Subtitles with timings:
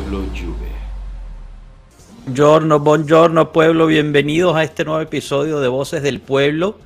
[0.00, 0.70] pueblo Juve.
[2.24, 6.78] Buongiorno, buongiorno pueblo, bienvenidos a este nuevo episodio de Voces del Pueblo,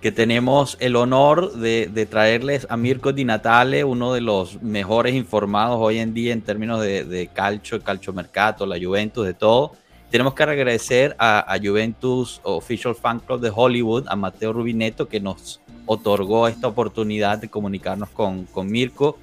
[0.00, 5.78] que tenemos el honor de, traerles a Mirko Di Natale, uno de los mejores informados
[5.80, 9.72] hoy en día en términos de, de calcio, calcio mercato, la Juventus, de todo.
[10.10, 15.60] Tenemos que agradecer a, Juventus Official Fan Club de Hollywood, a Mateo Rubineto, que nos
[15.84, 19.18] otorgó esta oportunidad de comunicarnos con, con Mirko.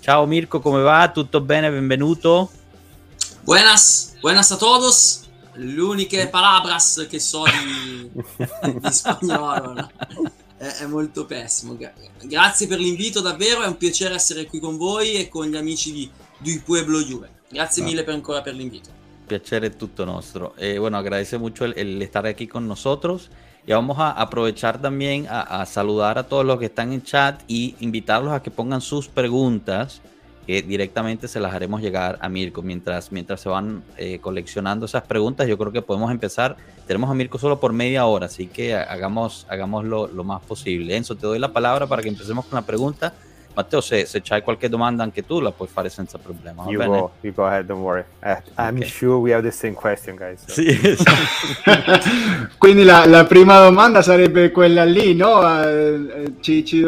[0.00, 1.12] Ciao Mirko, come va?
[1.12, 1.68] Tutto bene?
[1.70, 2.48] Benvenuto.
[3.44, 5.24] Buenas, buenas a todos.
[5.56, 9.90] L'unica palabras che so di, di spagnolo no?
[10.56, 11.76] è, è, molto pessimo.
[12.22, 16.10] Grazie per l'invito, davvero è un piacere essere qui con voi e con gli amici
[16.38, 17.42] di, Pueblo Juve.
[17.50, 17.88] Grazie no.
[17.90, 18.88] mille per ancora per l'invito.
[19.26, 20.54] Piacere tutto nostro.
[20.56, 23.28] Eh, bueno, agradece mucho el, el estar aquí con nosotros.
[23.66, 27.74] Y vamos a aprovechar también a, saludar a todos los que están en chat y
[27.80, 30.02] invitarlos a que pongan sus preguntas,
[30.46, 32.62] que directamente se las haremos llegar a Mirko.
[32.62, 36.56] Mientras, mientras se van eh, coleccionando esas preguntas, yo creo que podemos empezar.
[36.86, 40.96] Tenemos a Mirko solo por media hora, así que hagamos, hagámoslo lo más posible.
[40.96, 43.14] Enzo, te doy la palabra para que empecemos con la pregunta
[43.54, 46.64] Matteo, se, se c'hai qualche domanda anche tu, la puoi fare senza problema.
[46.66, 48.04] You go, you go ahead, don't worry.
[48.20, 48.88] Uh, I'm okay.
[48.88, 50.42] sure we have the same question, guys.
[50.44, 50.52] So.
[50.52, 52.48] Sì, esatto.
[52.58, 55.38] Quindi la, la, prima domanda sarebbe quella lì, no?
[55.38, 56.84] Uh, ci, ci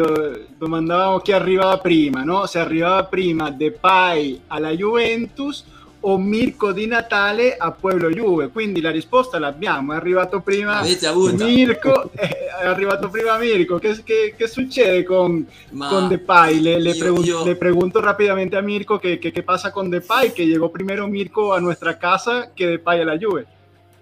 [0.57, 2.45] domandavamo chi arrivava prima, no?
[2.45, 5.63] Se arrivava prima Depay alla Juventus
[6.01, 8.49] o Mirko di Natale a Pueblo Juve?
[8.49, 14.47] Quindi la risposta l'abbiamo, è arrivato prima Mirko, è arrivato prima Mirko, che, che, che
[14.47, 16.59] succede con, Ma con Depay?
[16.59, 17.43] Le, le, io, pregun- io...
[17.43, 21.59] le, pregunto rápidamente a Mirko che, che, passa con Depay, che llegó primero Mirko a
[21.59, 23.45] nostra casa che Depay alla Juve.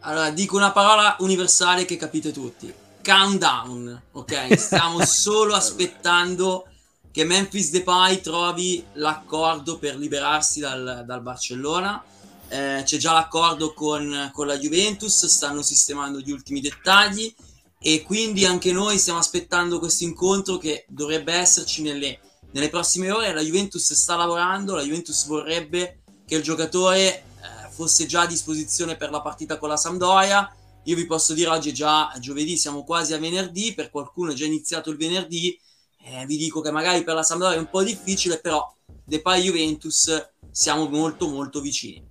[0.02, 2.72] Allora, dico una parola universale che capite tutti.
[3.04, 4.58] Countdown, ok?
[4.58, 6.68] Stiamo solo aspettando
[7.16, 12.04] che Memphis Depay trovi l'accordo per liberarsi dal, dal Barcellona.
[12.50, 17.34] Eh, c'è già l'accordo con, con, la Juventus, stanno sistemando gli ultimi dettagli
[17.80, 22.20] e quindi anche noi stiamo aspettando questo incontro che dovrebbe esserci nelle,
[22.52, 23.34] nelle prossime ore.
[23.34, 27.24] La Juventus sta lavorando, la Juventus vorrebbe che il giocatore eh,
[27.70, 30.54] fosse già a disposizione per la partita con la Sampdoria.
[30.84, 34.36] Io vi posso dire oggi è già giovedì, siamo quasi a venerdì, per qualcuno è
[34.36, 35.58] già iniziato il venerdì
[36.06, 38.72] eh, vi dico che magari per la Sampdoria è un po' difficile, però
[39.04, 42.04] Depay Juventus siamo molto molto vicini.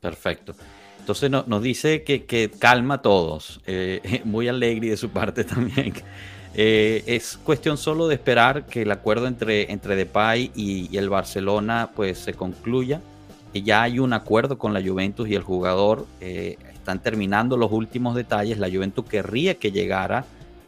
[0.00, 0.54] Perfecto.
[0.98, 5.44] Entonces no, nos dice que, que, calma a todos, eh, muy alegre de su parte
[5.44, 5.92] también.
[6.54, 11.10] Eh, es cuestión solo de esperar que el acuerdo entre, entre Depay y, y el
[11.10, 13.02] Barcelona pues se concluya.
[13.52, 16.06] Y ya hay un acuerdo con la Juventus y el jugador.
[16.20, 18.58] Eh, están terminando los últimos detalles.
[18.58, 20.24] La Juventus querría que llegara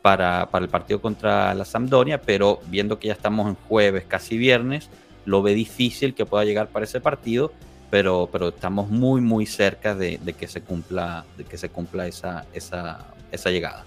[0.09, 4.39] para, para, el partido contra la Sampdoria, pero viendo que ya estamos en jueves, casi
[4.39, 4.89] viernes,
[5.27, 7.53] lo ve difícil que pueda llegar para ese partido,
[7.91, 12.07] pero, pero estamos muy, muy cerca de, de que se cumpla, de que se cumpla
[12.07, 13.85] esa, esa, esa llegada.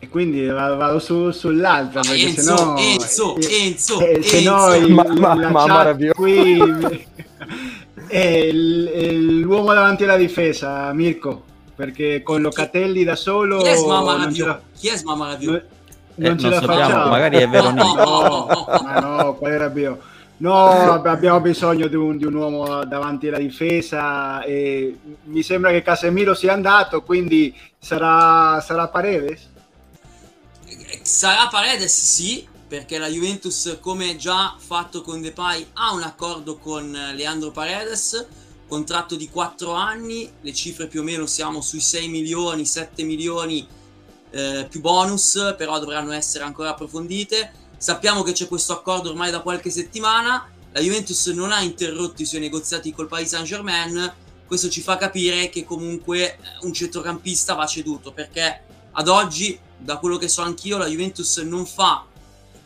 [0.00, 4.28] E quindi vado su, sull'altra perché Enzo, sennò, Enzo, eh, Enzo, eh, Enzo.
[4.28, 6.58] se no il, ma, ma, la ma qui
[8.06, 14.44] è l'uomo davanti alla difesa Mirko perché con Locatelli da solo chi è non ce
[14.44, 14.60] la...
[14.76, 15.62] chi è Mamma non,
[16.16, 17.10] non eh, ce la facciamo.
[17.10, 19.98] magari è vero no, no, ma no, qual era Bio?
[20.36, 25.82] No abbiamo bisogno di un, di un, uomo davanti alla difesa e mi sembra che
[25.82, 29.48] Casemiro sia andato quindi sarà, sarà Paredes?
[31.02, 36.90] Sarà Paredes sì perché la Juventus come già fatto con Depay ha un accordo con
[37.14, 38.26] Leandro Paredes
[38.74, 43.64] contratto di 4 anni, le cifre più o meno siamo sui 6 milioni, 7 milioni
[44.30, 47.52] eh, più bonus, però dovranno essere ancora approfondite.
[47.76, 52.24] Sappiamo che c'è questo accordo ormai da qualche settimana, la Juventus non ha interrotto i
[52.24, 54.12] suoi negoziati col Paris Saint Germain,
[54.44, 60.16] questo ci fa capire che comunque un centrocampista va ceduto, perché ad oggi, da quello
[60.16, 62.04] che so anch'io, la Juventus non fa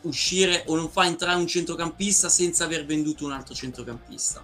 [0.02, 4.42] uscire o non fa entrare un centrocampista senza aver venduto un altro centrocampista.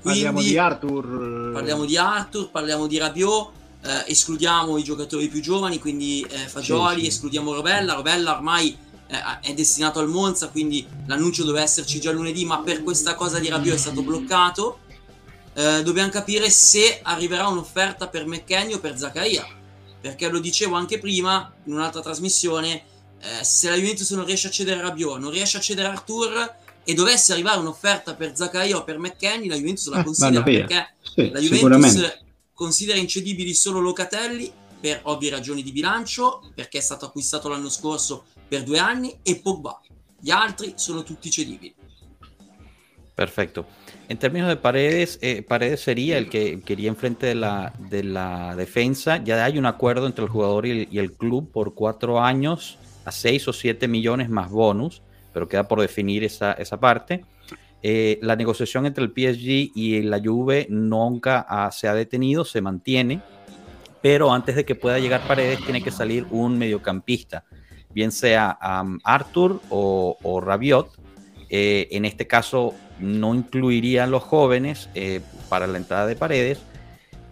[0.00, 1.50] Quindi, parliamo di Arthur.
[1.52, 3.50] Parliamo di Arthur, parliamo di Rabiot,
[3.82, 7.06] eh, escludiamo i giocatori più giovani, quindi eh, Fagioli, sì, sì.
[7.08, 7.94] escludiamo Rovella.
[7.94, 8.76] Rovella ormai
[9.06, 13.38] eh, è destinato al Monza, quindi l'annuncio doveva esserci già lunedì, ma per questa cosa
[13.38, 14.80] di Rabiot è stato bloccato.
[15.52, 19.46] Eh, dobbiamo capire se arriverà un'offerta per McKenny o per Zaccaria,
[20.00, 22.84] perché lo dicevo anche prima in un'altra trasmissione,
[23.20, 26.54] eh, se la Juventus non riesce a cedere Rabiot, non riesce a cedere Arthur
[26.90, 30.94] e dovesse arrivare un'offerta per Zaccaria o per McKenny, la Juventus la ah, considera perché
[31.00, 32.18] sì, la Juventus
[32.52, 38.24] considera incedibili solo Locatelli per ovvie ragioni di bilancio, perché è stato acquistato l'anno scorso
[38.48, 39.80] per due anni, e Pogba.
[40.18, 41.72] Gli altri sono tutti cedibili.
[43.14, 43.66] Perfecto.
[44.08, 48.56] En términos de Paredes, eh, Paredes sería el que quería enfrente de la, de la
[48.56, 49.22] defensa.
[49.22, 53.46] Ya hay un acuerdo entre el jugador y el, club por cuatro años a seis
[53.46, 57.24] o siete millones más bonus, pero queda por definir esa, esa parte.
[57.82, 63.20] Eh, la negociación entre el PSG y la Juve nunca se ha detenido, se mantiene,
[64.02, 67.44] pero antes de que pueda llegar Paredes tiene que salir un mediocampista,
[67.94, 68.58] bien sea
[69.04, 70.98] Arthur o, Rabiot.
[71.52, 76.60] Eh, en este caso no incluirían los jóvenes eh, para la entrada de Paredes.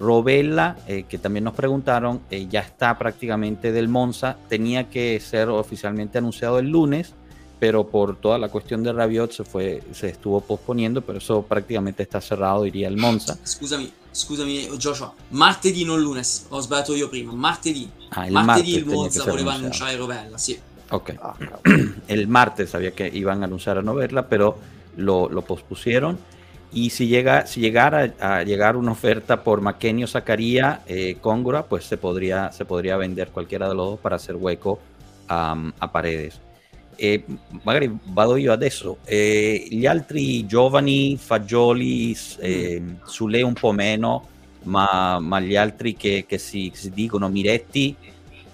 [0.00, 0.76] Robella,
[1.08, 6.68] que también nos preguntaron, ya está prácticamente del Monza, tenía que ser oficialmente anunciado el
[6.68, 7.16] lunes
[7.58, 12.02] pero por toda la cuestión de Rabiot se fue se estuvo posponiendo, pero eso prácticamente
[12.02, 13.38] está cerrado, diría el Monza.
[13.44, 17.90] Scusami, scusami Joshua, martedì non lunes, ho sbagliato io prima, martedì.
[18.10, 20.58] Ah, il martedì il Monza voleva annunciare Rovella, sì.
[20.90, 21.14] Ok.
[21.20, 21.34] Ah,
[22.06, 24.58] el martes sabía que iban a anunciar a Novella, pero
[24.96, 26.18] lo, lo pospusieron.
[26.70, 31.84] Y si, llega, si llegara a llegar una oferta por Maquenio Zacaría eh, Cóngora, pues
[31.84, 34.78] se podría, se podría vender cualquiera de los dos para hacer hueco
[35.30, 36.40] um, a Paredes.
[37.00, 37.24] E
[37.62, 38.98] magari vado io adesso.
[39.04, 44.26] Eh, gli altri giovani, Fagioli, eh, Sule un po' meno,
[44.64, 47.94] ma, ma gli altri che, che, si, che, si, dicono Miretti,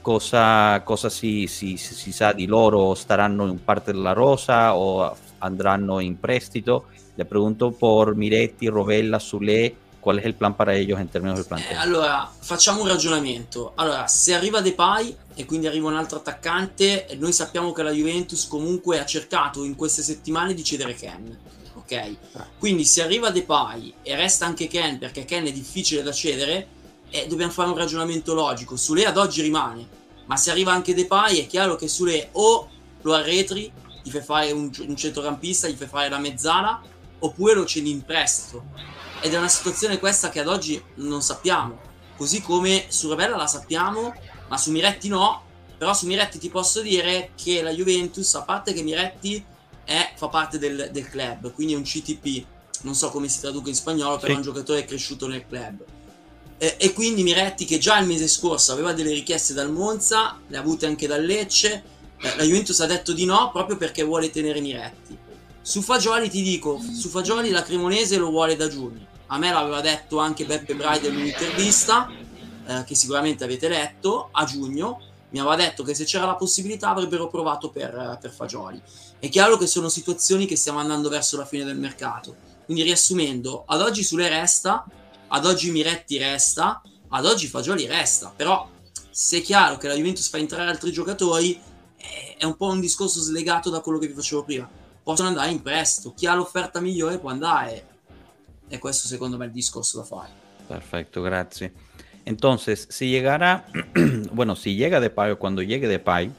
[0.03, 2.95] cosa, cosa si, si, si, sa di loro?
[2.95, 6.89] Staranno in parte della rosa o andranno in prestito?
[7.15, 9.75] Le pregunto por Miretti, Rovella, Sule
[10.05, 11.73] qual è il plan para ellos in termini del plantel?
[11.73, 13.73] Eh, allora, facciamo un ragionamento.
[13.77, 18.47] Allora, se arriva Depay e quindi arriva un altro attaccante, noi sappiamo che la Juventus
[18.47, 21.35] comunque ha cercato in queste settimane di cedere Ken.
[21.73, 22.17] Ok?
[22.59, 26.67] Quindi se arriva Depay e resta anche Ken perché Ken è difficile da cedere,
[27.09, 28.77] eh, dobbiamo fare un ragionamento logico.
[28.77, 29.89] Sule ad oggi rimane,
[30.27, 32.69] ma se arriva anche Depay è chiaro che Sule o
[33.01, 33.73] lo arretri,
[34.03, 36.83] gli fai fare un, un centrocampista, gli fai fare la mezzala,
[37.21, 38.94] oppure lo cedi in prestito
[39.25, 41.81] ed è una situazione questa che ad oggi non sappiamo.
[42.15, 44.13] Così come su Rebella la sappiamo,
[44.49, 45.43] ma su Miretti no.
[45.79, 49.43] Però su Miretti ti posso dire che la Juventus, a parte che Miretti
[49.83, 52.45] è, fa parte del, del, club, quindi è un CTP,
[52.83, 54.33] non so come si traduca in spagnolo, però sì.
[54.33, 55.83] è un giocatore cresciuto nel club.
[56.59, 60.59] E, e, quindi Miretti, che già il mese scorso aveva delle richieste dal Monza, le
[60.59, 61.83] ha avute anche dal Lecce,
[62.19, 65.17] la Juventus ha detto di no proprio perché vuole tenere Miretti.
[65.63, 69.81] Su Fagioli ti dico, su Fagioli la Cremonese lo vuole da giugno a me l'aveva
[69.81, 72.09] detto anche Beppe Braide in un'intervista
[72.67, 75.13] eh, che sicuramente avete letto a giugno.
[75.31, 78.81] Mi aveva detto che se c'era la possibilità avrebbero provato per, per Fagioli.
[79.19, 82.37] È chiaro che sono situazioni che stiamo andando verso la fine del mercato.
[82.65, 84.87] Quindi riassumendo ad oggi Sule resta
[85.29, 88.33] ad oggi Miretti resta ad oggi Fagioli resta.
[88.35, 88.69] Però
[89.11, 91.61] se è chiaro che la Juventus fa entrare altri giocatori
[91.97, 94.69] eh, è un po' un discorso slegato da quello che vi facevo prima.
[95.03, 97.94] Possono andare in prestito chi ha l'offerta migliore può andare
[98.75, 100.33] E questo me il discorso fare.
[100.67, 101.71] Perfecto, gracias.
[102.25, 103.67] Entonces, si llegara,
[104.33, 106.33] bueno, si llega Depay o cuando llegue Depay,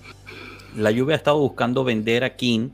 [0.75, 2.71] la Juve ha estado buscando vender a King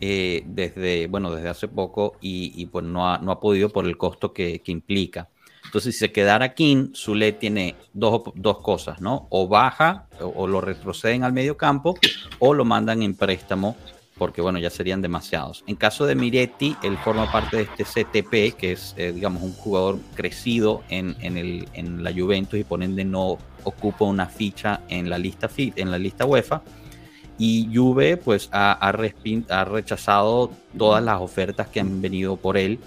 [0.00, 3.84] eh, desde, bueno, desde hace poco y, y pues no ha, no ha, podido por
[3.86, 5.28] el costo que, que, implica.
[5.66, 9.26] Entonces, si se quedara King, Zule tiene dos, dos cosas, ¿no?
[9.28, 11.96] O baja o, o, lo retroceden al medio campo
[12.38, 13.76] o lo mandan en préstamo
[14.18, 15.64] porque bueno, ya serían demasiados.
[15.66, 19.52] En caso de Miretti, él forma parte de este CTP, que es, eh, digamos, un
[19.52, 24.80] jugador crecido en, en, el, en, la Juventus y por ende no ocupa una ficha
[24.88, 26.62] en la lista, en la lista UEFA.
[27.38, 32.78] Y Juve, pues, ha, ha, ha rechazado todas las ofertas que han venido por él,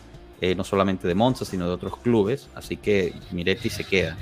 [0.42, 2.48] eh, no solamente de Monza, sino de otros clubes.
[2.54, 4.16] Así que Miretti se queda.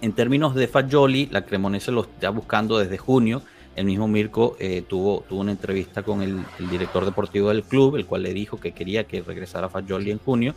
[0.00, 3.42] En términos de Fagioli, la Cremonese lo está buscando desde junio
[3.76, 7.96] el mismo Mirko eh, tuvo, tuvo una entrevista con el, el, director deportivo del club,
[7.96, 10.54] el cual le dijo que quería que regresara Fagioli en junio,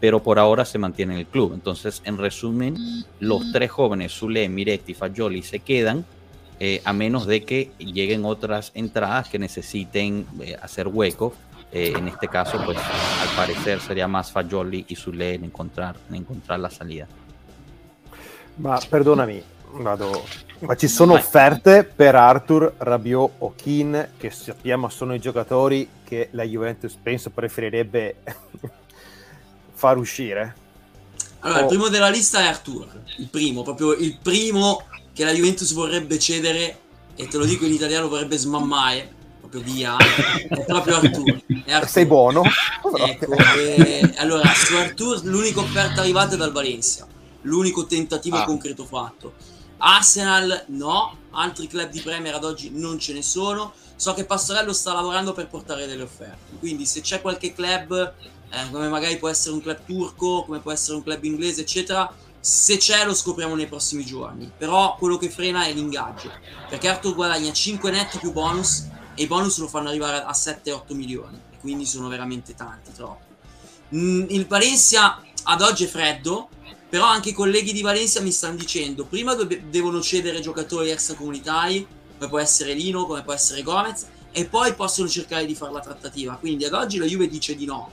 [0.00, 1.54] pero por ahora se mantiene en el club.
[1.54, 2.76] Entonces, en resumen,
[3.20, 6.04] los tres jóvenes, Zule, Miretti y Fagioli, se quedan
[6.60, 11.34] eh, a menos de que lleguen otras entradas que necesiten eh, hacer hueco.
[11.72, 16.16] Eh, en este caso, pues al parecer sería más Fagioli y Zule en encontrar, en
[16.16, 17.08] encontrar la salida.
[18.58, 19.42] Ma perdonami,
[19.80, 20.22] vado
[20.66, 26.28] Ma ci sono offerte per Arthur, Rabiot o Keane, che sappiamo sono i giocatori che
[26.30, 28.16] la Juventus penso preferirebbe
[29.74, 30.56] far uscire?
[31.40, 31.62] Allora, o...
[31.62, 36.18] il primo della lista è Arthur, il primo, proprio il primo che la Juventus vorrebbe
[36.18, 36.78] cedere,
[37.14, 41.42] e te lo dico in italiano, vorrebbe smammare, proprio via, è proprio Arthur.
[41.62, 41.88] È Arthur.
[41.90, 42.42] Sei buono?
[43.06, 44.14] Ecco, e...
[44.16, 47.06] allora, su Arthur l'unica offerta arrivata è dal Valencia,
[47.42, 48.44] l'unico tentativo ah.
[48.44, 53.72] concreto fatto Arsenal no, altri club di Premier ad oggi non ce ne sono.
[53.96, 58.14] So che Pastorello sta lavorando per portare delle offerte, quindi se c'è qualche club,
[58.50, 62.12] eh, come magari può essere un club turco, come può essere un club inglese, eccetera,
[62.40, 64.50] se c'è lo scopriamo nei prossimi giorni.
[64.56, 66.30] Però quello che frena è l'ingaggio,
[66.68, 70.94] perché Arthur guadagna 5 netti più bonus e i bonus lo fanno arrivare a 7-8
[70.94, 73.32] milioni, quindi sono veramente tanti, troppi.
[73.94, 76.48] Mm, il Valencia ad oggi è freddo,
[76.94, 81.84] però anche i colleghi di Valencia mi stanno dicendo prima devono cedere giocatori extracomunitari
[82.16, 85.80] come può essere Lino, come può essere Gomez e poi possono cercare di fare la
[85.80, 86.36] trattativa.
[86.36, 87.90] Quindi ad oggi la Juve dice di no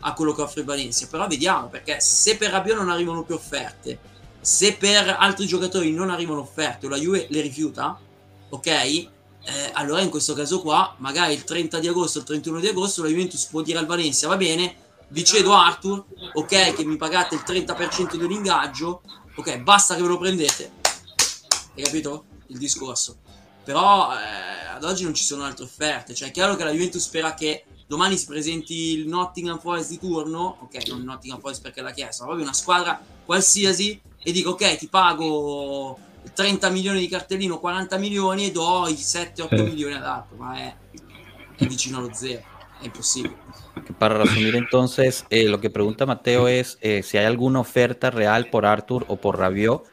[0.00, 4.00] a quello che offre Valencia però vediamo perché se per Rabiot non arrivano più offerte
[4.40, 7.96] se per altri giocatori non arrivano offerte o la Juve le rifiuta
[8.48, 8.66] ok?
[8.66, 9.08] Eh,
[9.74, 13.10] allora in questo caso qua magari il 30 di agosto il 31 di agosto la
[13.10, 14.74] Juventus può dire al Valencia va bene
[15.10, 19.02] vi cedo Arthur, ok, che mi pagate il 30% dell'ingaggio,
[19.34, 20.72] ok, basta che ve lo prendete.
[21.76, 22.24] Hai capito?
[22.48, 23.18] Il discorso?
[23.64, 27.02] Però eh, ad oggi non ci sono altre offerte, cioè è chiaro che la Juventus
[27.02, 31.62] spera che domani si presenti il Nottingham Forest di turno, ok, non il Nottingham Forest
[31.62, 34.00] perché l'ha chiesto, ma proprio una squadra qualsiasi.
[34.22, 35.98] E dico ok, ti pago
[36.34, 39.62] 30 milioni di cartellino, 40 milioni e do i 7-8 eh.
[39.62, 40.76] milioni ad Arthur, ma è,
[41.56, 42.42] è vicino allo zero,
[42.80, 43.34] è impossibile.
[43.98, 48.46] Para resumir entonces, eh, lo que pregunta Mateo es eh, si hay alguna oferta real
[48.46, 49.84] por Arthur o por Rabiot.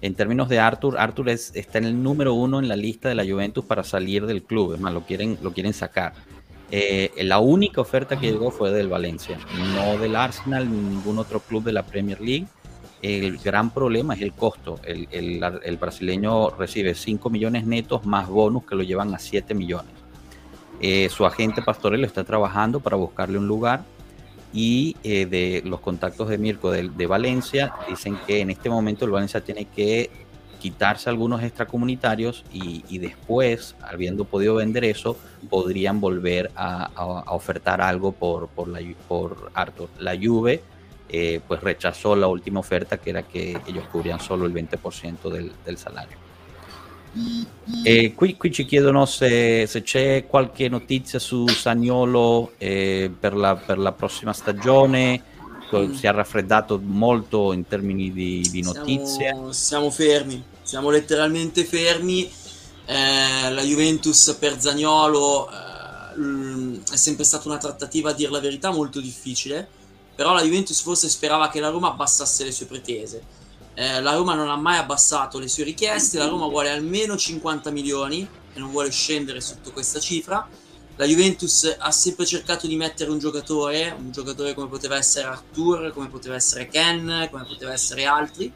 [0.00, 3.14] En términos de Arthur, Arthur es, está en el número uno en la lista de
[3.14, 6.12] la Juventus para salir del club, es más, lo quieren, lo quieren sacar.
[6.70, 9.38] Eh, la única oferta que llegó fue del Valencia,
[9.74, 12.46] no del Arsenal ni ningún otro club de la Premier League.
[13.00, 14.78] El gran problema es el costo.
[14.84, 19.54] El, el, el brasileño recibe 5 millones netos más bonus que lo llevan a 7
[19.54, 20.03] millones.
[20.80, 23.84] Eh, su agente pastorel está trabajando para buscarle un lugar
[24.52, 29.10] y eh, de los contactos de Mirko de, Valencia dicen que en este momento el
[29.10, 30.10] Valencia tiene que
[30.60, 35.14] quitarse algunos extracomunitarios y, después, habiendo podido vender eso,
[35.50, 39.90] podrían volver a, ofertar algo por, por, la, por Arthur.
[39.98, 40.62] La Juve
[41.10, 45.52] eh, pues rechazó la última oferta que era que ellos cubrían solo el 20% del,
[45.66, 46.23] del salario.
[47.84, 53.54] E qui, qui, ci chiedono se, se, c'è qualche notizia su Sagnolo eh, per, la,
[53.54, 55.32] per, la, prossima stagione.
[55.70, 59.30] Si è raffreddato molto in termini di, di notizie.
[59.30, 62.30] Siamo, siamo, fermi, siamo letteralmente fermi.
[62.86, 68.70] Eh, la Juventus per Zagnolo eh, è sempre stata una trattativa, a dire la verità,
[68.70, 69.66] molto difficile.
[70.14, 73.42] Però la Juventus forse sperava che la Roma abbassasse le sue pretese
[73.74, 77.70] eh, la Roma non ha mai abbassato le sue richieste, la Roma vuole almeno 50
[77.70, 80.48] milioni e non vuole scendere sotto questa cifra.
[80.96, 85.92] La Juventus ha sempre cercato di mettere un giocatore, un giocatore come poteva essere Artur,
[85.92, 88.52] come poteva essere Ken, come poteva essere altri,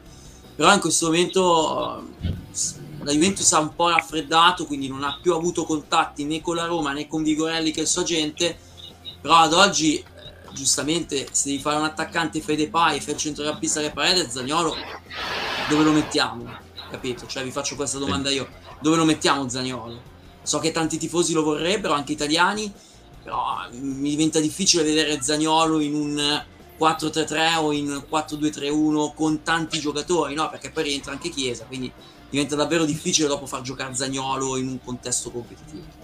[0.55, 2.37] però in questo momento eh,
[3.03, 6.65] la Juventus ha un po' raffreddato, quindi non ha più avuto contatti né con la
[6.65, 8.57] Roma né con Vigorelli che è il suo agente,
[9.21, 10.01] però ad oggi
[10.53, 14.75] giustamente se devi fare un attaccante Fede Pai e fai il centrocampista che parete Zagnolo
[15.69, 16.45] dove lo mettiamo?
[16.89, 17.27] Capito?
[17.27, 18.47] Cioè vi faccio questa domanda io.
[18.81, 22.71] Dove lo mettiamo Zagnolo so che tanti tifosi lo vorrebbero anche italiani
[23.21, 26.43] però mi diventa difficile vedere Zagnolo in un
[26.79, 30.49] 4-3-3 o in 4-2-3-1 con tanti giocatori no?
[30.49, 31.91] Perché poi rientra anche Chiesa quindi
[32.29, 35.98] diventa davvero difficile dopo far giocare Zagnolo in un contesto competitivo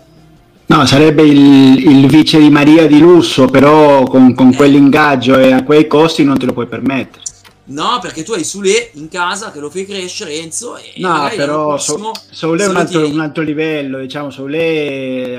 [0.68, 5.64] No, sarebbe il, il, vice di Maria di lusso, però con, con quell'ingaggio e a
[5.64, 7.24] quei costi non te lo puoi permettere.
[7.68, 10.78] No, perché tu hai Sule in casa che lo fai crescere, Enzo.
[10.78, 14.30] E no, però Sule è un altro, un altro, livello, diciamo.
[14.30, 15.38] Sule,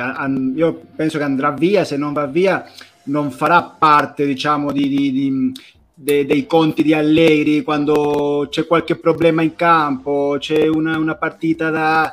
[0.55, 2.65] io penso che andrà via, se non va via,
[3.05, 5.53] non farà parte, diciamo, di, di, di
[5.99, 11.71] de, dei conti di Allegri quando c'è qualche problema in campo, c'è una, una partita
[11.71, 12.13] da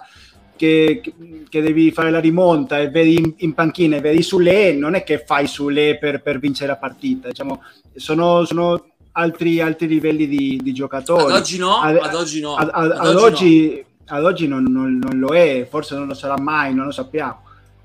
[0.55, 1.01] che,
[1.49, 5.03] che, devi fare la rimonta e vedi in, in panchina e vedi Sule, non è
[5.03, 7.61] che fai Sule per, per vincere la partita, diciamo,
[7.95, 11.23] sono, sono altri, altri livelli di, di, giocatori.
[11.23, 12.55] Ad oggi no, ad, ad oggi no.
[12.55, 14.15] Ad, ad, ad oggi, no.
[14.15, 17.41] ad oggi non, non, non, lo è, forse non lo sarà mai, non lo sappiamo,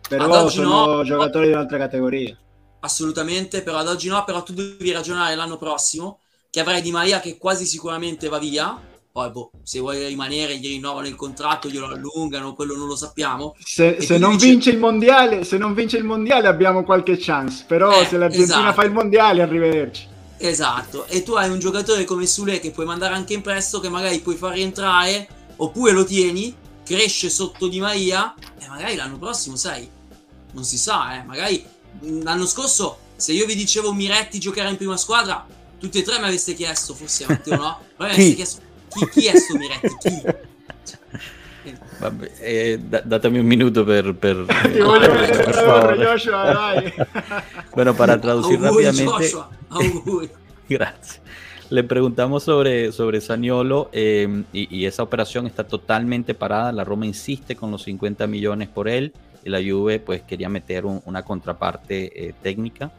[0.09, 1.05] però sono no.
[1.05, 2.37] giocatori di un'altra categoria.
[2.81, 6.21] Assolutamente, però ad oggi no, però tu devi ragionare l'anno prossimo
[6.51, 8.81] che avrai Di Maria che quasi sicuramente va via
[9.19, 13.57] poi boh, se vuole rimanere gli rinnovano il contratto, glielo allungano, quello non lo sappiamo.
[13.59, 14.47] Se, se non, dice...
[14.47, 18.61] vince il mondiale, se non vince il mondiale abbiamo qualche chance, però eh, se l'Argentina
[18.61, 18.75] esatto.
[18.75, 20.07] fa il mondiale arrivederci.
[20.37, 23.89] Esatto, e tu hai un giocatore come Sule che puoi mandare anche in prestito, che
[23.89, 29.57] magari puoi far rientrare, oppure lo tieni, cresce sotto Di Maria, e magari l'anno prossimo,
[29.57, 29.89] sai,
[30.53, 31.65] non si sa, eh, magari
[32.23, 35.45] l'anno scorso, se io vi dicevo Miretti giocare in prima squadra,
[35.77, 37.79] tutti e tre mi aveste chiesto, forse Matteo no?
[37.99, 39.97] Ma mi aveste chiesto chi, chi è sto Miretti?
[40.01, 41.77] Chi?
[41.99, 44.15] Vabbè, eh, da- datemi un minuto per...
[44.15, 45.97] per Ti voglio per- favore.
[45.97, 46.95] Joshua, dai.
[47.75, 49.31] Bueno, para traducir Auguri, rápidamente...
[49.31, 49.51] Joshua.
[50.69, 51.21] Gracias.
[51.71, 56.73] Le preguntamos sobre, sobre Saniolo eh, y, y esa operación está totalmente parada.
[56.73, 59.13] La Roma insiste con los 50 millones por él
[59.45, 62.91] y la Juve pues quería meter un- una contraparte eh, técnica.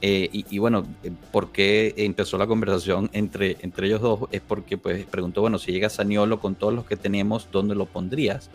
[0.00, 4.20] Eh, y, y bueno, eh, ¿por qué empezó la conversación entre, entre ellos dos?
[4.30, 7.86] Es porque pues preguntó, bueno, si llega Saniolo con todos los que tenemos, ¿dónde lo
[7.86, 8.50] pondrías?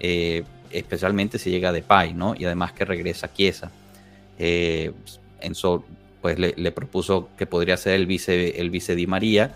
[0.00, 2.34] Eh, especialmente si llega Depay, ¿no?
[2.36, 3.70] Y además que regresa Chiesa.
[4.38, 4.92] Eh,
[5.40, 5.84] Enzo
[6.20, 9.54] pues le, le propuso que podría ser el vice, el vice Di María,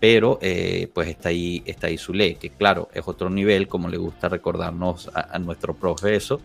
[0.00, 3.98] pero eh, pues está ahí, está ahí Zule, que claro, es otro nivel, como le
[3.98, 6.40] gusta recordarnos a, a nuestro profe eso,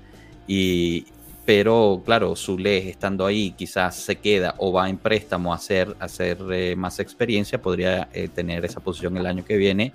[0.48, 1.06] y,
[1.48, 6.04] pero claro, Zule estando ahí quizás se queda o va en préstamo a hacer, a
[6.04, 9.94] hacer eh, más experiencia, podría eh, tener esa posición el año que viene,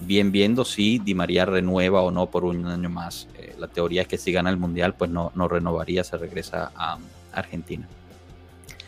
[0.00, 3.28] bien viendo si Di María renueva o no por un año más.
[3.38, 6.72] Eh, la teoría es que si gana el Mundial, pues no, no renovaría, se regresa
[6.74, 6.98] a
[7.30, 7.86] Argentina.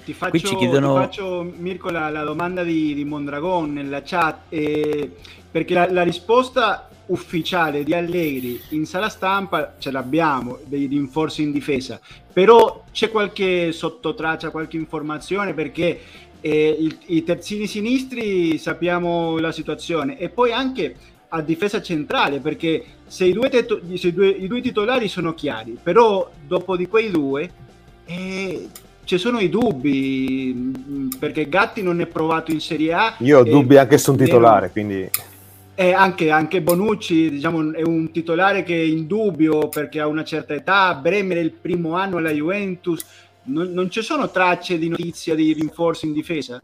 [0.05, 5.14] Ti faccio, ti faccio, Mirko, la, la domanda di, di Mondragon nella chat, eh,
[5.49, 11.52] perché la, la risposta ufficiale di Allegri in sala stampa ce l'abbiamo, dei rinforzi in
[11.52, 12.00] difesa,
[12.33, 16.00] però c'è qualche sottotraccia, qualche informazione, perché
[16.40, 20.95] eh, il- i terzini sinistri sappiamo la situazione, e poi anche
[21.29, 25.76] a difesa centrale, perché se i due, tetto- se due- i due titolari sono chiari,
[25.83, 27.50] però dopo di quei due...
[28.07, 28.69] eh,
[29.05, 33.43] ci sono i dubbi mh, perché Gatti non è provato in Serie A Io ho
[33.45, 35.11] dubbi anche su un titolare, quindi
[35.81, 40.25] e anche, anche Bonucci diciamo, è un titolare che è in dubbio perché ha una
[40.25, 43.03] certa età Bremer è il primo anno alla Juventus.
[43.45, 46.63] Non, non ci sono tracce di notizia di rinforzi in difesa?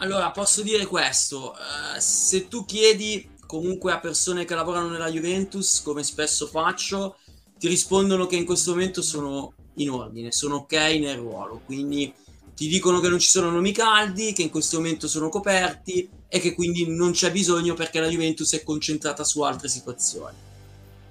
[0.00, 5.80] Allora, posso dire questo, eh, se tu chiedi comunque a persone che lavorano nella Juventus,
[5.80, 7.18] come spesso faccio,
[7.56, 12.12] ti rispondono che in questo momento sono in ordine, sono ok nel ruolo, quindi
[12.56, 16.40] ti dicono che non ci sono nomi caldi, che in questo momento sono coperti e
[16.40, 20.36] che quindi non c'è bisogno perché la Juventus è concentrata su altre situazioni.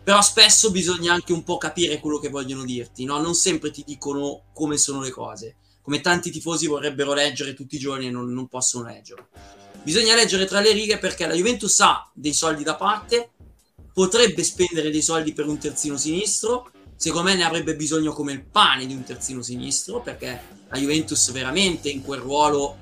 [0.03, 3.21] Però spesso bisogna anche un po' capire quello che vogliono dirti, no?
[3.21, 7.79] Non sempre ti dicono come sono le cose come tanti tifosi vorrebbero leggere tutti i
[7.79, 9.27] giorni e non, non possono leggere.
[9.84, 13.31] Bisogna leggere tra le righe perché la Juventus ha dei soldi da parte,
[13.91, 18.43] potrebbe spendere dei soldi per un terzino sinistro, secondo me ne avrebbe bisogno come il
[18.43, 22.77] pane di un terzino sinistro perché la Juventus veramente in quel ruolo,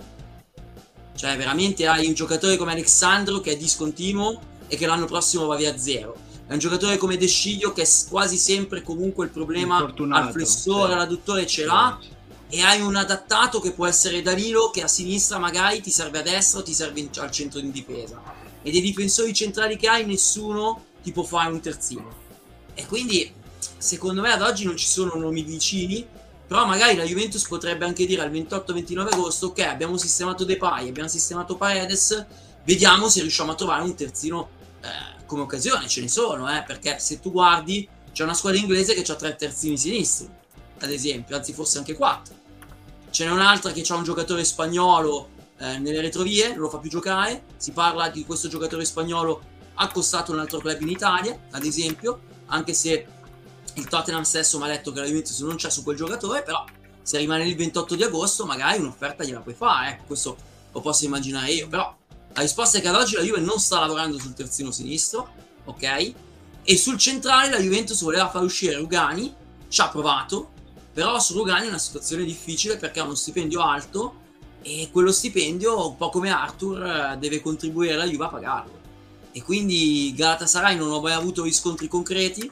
[1.19, 5.57] cioè veramente hai un giocatore come Alexandro che è discontinuo e che l'anno prossimo va
[5.57, 6.15] via a zero.
[6.47, 10.87] È un giocatore come De Sciglio che è quasi sempre comunque il problema al flessore,
[10.87, 10.93] sì.
[10.93, 11.99] all'adduttore ce l'ha
[12.47, 16.21] e hai un adattato che può essere Danilo che a sinistra magari ti serve a
[16.21, 18.23] destra o ti serve in- al centro di difesa
[18.61, 22.09] e dei difensori centrali che hai nessuno ti può fare un terzino
[22.75, 23.29] e quindi
[23.77, 26.07] secondo me ad oggi non ci sono nomi vicini
[26.49, 31.07] però magari la Juventus potrebbe anche dire al 28-29 agosto ok abbiamo sistemato Depay abbiamo
[31.07, 32.25] sistemato Paredes
[32.65, 34.49] vediamo se riusciamo a trovare un terzino
[34.81, 38.95] eh, come occasione ce ne sono eh, perché se tu guardi c'è una squadra inglese
[38.95, 40.27] che ha tre terzini sinistri
[40.79, 42.35] ad esempio anzi forse anche quattro
[43.11, 46.89] ce n'è un'altra che ha un giocatore spagnolo eh, nelle retrovie, non lo fa più
[46.89, 47.43] giocare.
[47.57, 49.41] Si parla di questo giocatore spagnolo
[49.75, 53.05] accostato a un altro club in Italia, ad esempio, anche se
[53.79, 56.63] il Tottenham stesso mi ha detto che la Juventus non c'è su quel giocatore, però
[57.01, 60.37] se rimane il 28 di agosto magari un'offerta gliela puoi fare, ecco, questo
[60.71, 61.95] lo posso immaginare io, però
[62.33, 65.29] la risposta è che ad oggi la Juve non sta lavorando sul terzino sinistro,
[65.65, 66.13] ok?
[66.63, 69.33] E sul centrale la Juventus voleva far uscire Rugani,
[69.67, 70.51] ci ha provato,
[70.93, 74.27] però su Rugani è una situazione difficile perché ha uno stipendio alto
[74.61, 78.77] e quello stipendio, un po' come Arthur, eh, deve contribuire la Juve a pagarlo.
[79.31, 82.51] E quindi Galatasaray non ha mai avuto riscontri concreti,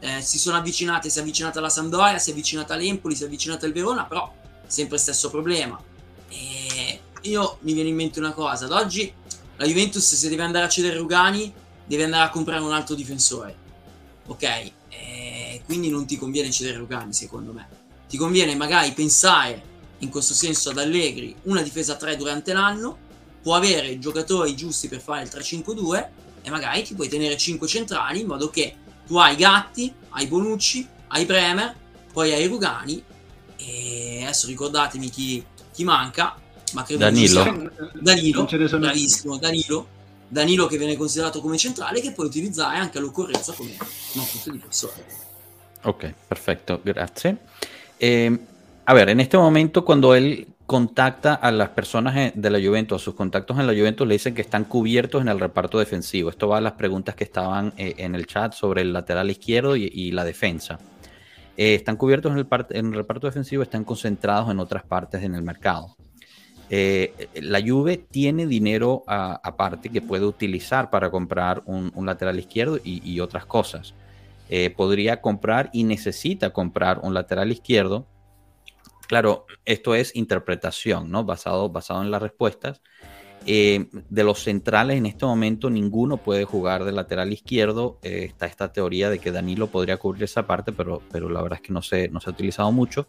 [0.00, 3.26] eh, si sono avvicinate, si è avvicinata alla Sampdoria, si è avvicinata all'Empoli, si è
[3.26, 4.32] avvicinata al Verona, però
[4.66, 5.80] sempre stesso problema.
[6.28, 9.12] E io mi viene in mente una cosa, ad oggi
[9.56, 11.52] la Juventus se deve andare a cedere Rugani
[11.86, 13.56] deve andare a comprare un altro difensore,
[14.26, 14.72] ok?
[14.88, 17.68] E quindi non ti conviene cedere Rugani secondo me,
[18.08, 22.98] ti conviene magari pensare in questo senso ad Allegri una difesa 3 durante l'anno,
[23.42, 26.08] può avere i giocatori giusti per fare il 3-5-2
[26.42, 28.74] e magari ti puoi tenere 5 centrali in modo che
[29.06, 31.74] tu hai Gatti, hai Bonucci, hai Bremer,
[32.12, 33.02] poi hai Rugani
[33.56, 36.36] e adesso ricordatemi chi, chi manca,
[36.72, 37.42] ma credo Danilo.
[37.42, 39.88] sia- Danilo, bravissimo, Danilo,
[40.28, 43.76] Danilo che viene considerato come centrale che puoi utilizzare anche all'occorrenza come
[44.12, 45.04] non punto di difensore.
[45.82, 47.34] Ok, perfecto, gracias.
[47.98, 48.38] Eh,
[48.84, 53.04] a ver, en este momento cuando él contacta a las personas de la Juventus, a
[53.04, 56.30] sus contactos en la Juventus le dicen que están cubiertos en el reparto defensivo.
[56.30, 59.76] Esto va a las preguntas que estaban eh, en el chat sobre el lateral izquierdo
[59.76, 60.78] y, la defensa.
[61.56, 62.38] Eh, están cubiertos en
[62.86, 65.96] el, reparto defensivo, están concentrados en otras partes en el mercado.
[66.70, 73.20] Eh, la Juve tiene dinero aparte que puede utilizar para comprar un, lateral izquierdo y,
[73.20, 73.94] otras cosas.
[74.76, 78.06] podría comprar y necesita comprar un lateral izquierdo
[79.06, 81.24] Claro, esto es interpretación, ¿no?
[81.24, 82.80] Basado, basado en las respuestas.
[83.46, 87.98] Eh, de los centrales en este momento ninguno puede jugar de lateral izquierdo.
[88.02, 91.58] Eh, está esta teoría de que Danilo podría cubrir esa parte, pero, pero la verdad
[91.60, 93.06] es que no se, no se ha utilizado mucho.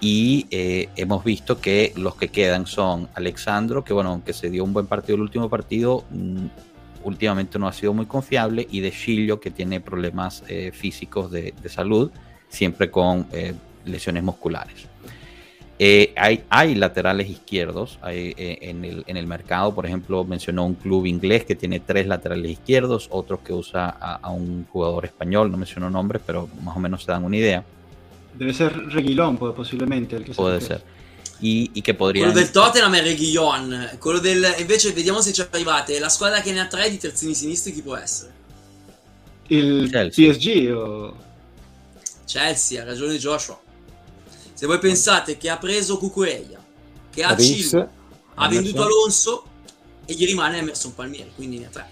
[0.00, 4.64] Y eh, hemos visto que los que quedan son Alexandro, que bueno, aunque se dio
[4.64, 6.46] un buen partido el último partido, mm,
[7.04, 11.68] últimamente no ha sido muy confiable, y de Chillo, que tiene problemas físicos de, de,
[11.68, 12.10] salud,
[12.48, 13.26] siempre con
[13.84, 14.88] lesiones musculares.
[15.80, 21.44] Eh, hay, hay, laterales izquierdos eh, en, el, mercado, por ejemplo, mencionó un club inglés
[21.44, 26.20] que tiene tres laterales izquierdos, otros que usa a, un jugador español, no mencionó nombres,
[26.26, 27.64] pero más o menos se dan una idea.
[28.34, 30.16] Debe ser Reguilón, posiblemente.
[30.16, 30.82] El que Puede ser.
[31.40, 32.24] Y, y, che podría...
[32.24, 34.56] Quello del Tottenham è Reguilon, quello del...
[34.58, 37.82] invece vediamo se ci arrivate, la squadra che ne ha tre di terzini sinistri chi
[37.82, 38.32] può essere?
[39.46, 40.32] Il Chelsea.
[40.32, 41.16] PSG o...
[42.24, 43.67] Chelsea, ha ragione Joshua.
[44.58, 46.58] Se voi pensate che ha preso Cucureia,
[47.12, 47.88] che ha Cilo,
[48.34, 49.44] ha venduto Alonso
[50.04, 51.86] e gli rimane Emerson Palmieri, quindi ne ha tre.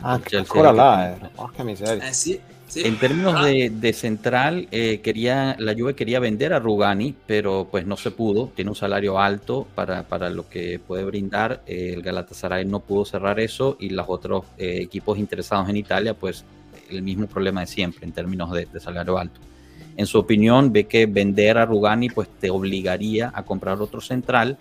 [0.00, 1.28] Anche, ancora là, eh.
[1.34, 2.06] porca miseria.
[2.06, 2.82] Eh sì, sí.
[2.82, 3.42] En términos ah.
[3.46, 8.12] de, de central, eh, quería, la Juve quería vender a Rugani, pero pues no se
[8.12, 8.52] pudo.
[8.54, 11.64] Tiene un salario alto para, para lo que puede brindar.
[11.66, 16.14] Eh, el Galatasaray no pudo cerrar eso y los otros eh, equipos interesados en Italia,
[16.14, 16.44] pues
[16.90, 19.40] el mismo problema de siempre en términos de, de salario alto
[19.96, 24.58] en su opinión, ve que vender a Rugani pues te obligaría a comprar otro central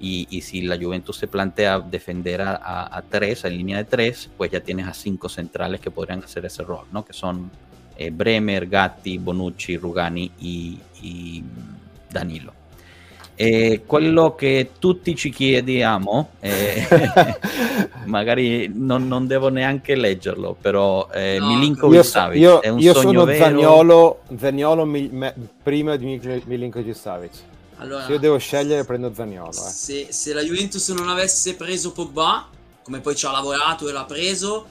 [0.00, 4.60] y, si la Juventus se plantea defender a, tres, en línea de tres, pues ya
[4.60, 7.04] tienes a cinco centrales que podrían hacer ese rol, ¿no?
[7.04, 7.50] Que son
[7.98, 11.44] eh, Bremer, Gatti, Bonucci, Rugani y
[12.10, 12.59] Danilo.
[13.42, 16.86] Eh, quello che tutti ci chiediamo, eh,
[18.04, 21.46] magari non, non, devo neanche leggerlo, però eh, no.
[21.46, 23.42] Milinkovic Savic io, è un io sogno sono vero.
[23.42, 27.32] Zaniolo, Zaniolo mi, me, prima di Milinkovic Savic.
[27.76, 29.48] Allora, se io devo scegliere prendo Zaniolo.
[29.48, 29.70] Eh.
[29.70, 32.46] Se, se, la Juventus non avesse preso Pogba,
[32.82, 34.66] come poi ci ha lavorato e l'ha preso,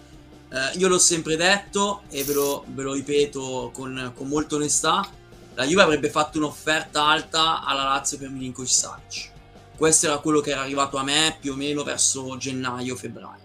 [0.52, 5.10] eh, io l'ho sempre detto e ve lo, ve lo ripeto con, con molta onestà,
[5.60, 9.32] la Juve avrebbe fatto un'offerta alta alla Lazio per Milinkovic Savic.
[9.76, 13.42] Questo era quello che era arrivato a me più o meno verso gennaio-febbraio.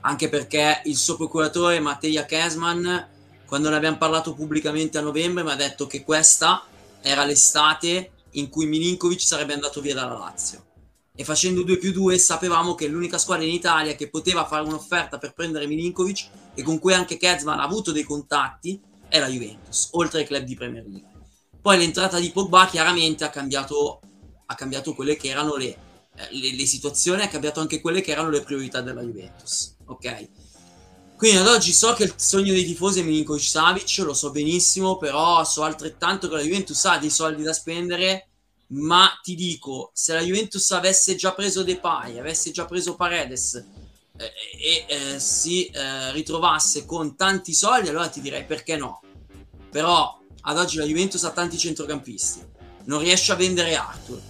[0.00, 3.08] Anche perché il suo procuratore Matteja Kesman,
[3.46, 6.64] quando ne abbiamo parlato pubblicamente a novembre, mi ha detto che questa
[7.00, 10.64] era l'estate in cui Milinkovic sarebbe andato via dalla Lazio.
[11.14, 15.18] E facendo 2 più 2 sapevamo che l'unica squadra in Italia che poteva fare un'offerta
[15.18, 19.90] per prendere Milinkovic e con cui anche Kezman ha avuto dei contatti è la Juventus,
[19.92, 21.11] oltre ai club di Premier League.
[21.62, 24.00] Poi l'entrata di Pogba chiaramente ha cambiato,
[24.46, 25.68] ha cambiato quelle che erano le,
[26.16, 29.76] eh, le, le, situazioni, ha cambiato anche quelle che erano le priorità della Juventus.
[29.86, 30.28] Ok?
[31.16, 34.96] Quindi ad oggi so che il sogno dei tifosi è Milinkovic Savic, lo so benissimo,
[34.96, 38.30] però so altrettanto che la Juventus ha dei soldi da spendere,
[38.70, 43.54] ma ti dico, se la Juventus avesse già preso Depay, avesse già preso Paredes
[44.16, 49.00] eh, e eh, si eh, ritrovasse con tanti soldi, allora ti direi perché no.
[49.70, 52.44] Però ad oggi la Juventus ha tanti centrocampisti,
[52.84, 54.20] non riesce a vendere Arthur.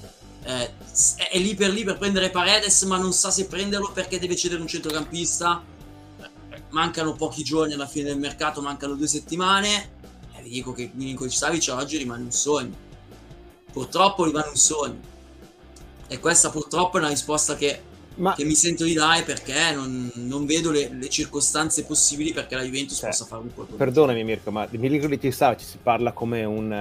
[0.45, 0.71] Eh,
[1.31, 4.61] è lì per lì per prendere Paredes, ma non sa se prenderlo perché deve cedere
[4.61, 5.63] un centrocampista.
[6.71, 10.01] Mancano pochi giorni alla fine del mercato, mancano due settimane.
[10.35, 12.75] E vi dico che Milinkovic Savic oggi rimane un sogno.
[13.73, 15.01] Purtroppo rimane un sogno.
[16.09, 17.83] E questa purtroppo è una risposta che
[18.17, 18.35] ma...
[18.35, 22.63] che mi sento di dare perché non, non vedo le, le, circostanze possibili perché la
[22.63, 26.45] Juventus cioè, possa fare un po' Perdonami Mirko, ma di Milinkovic Savic si parla come
[26.45, 26.73] un,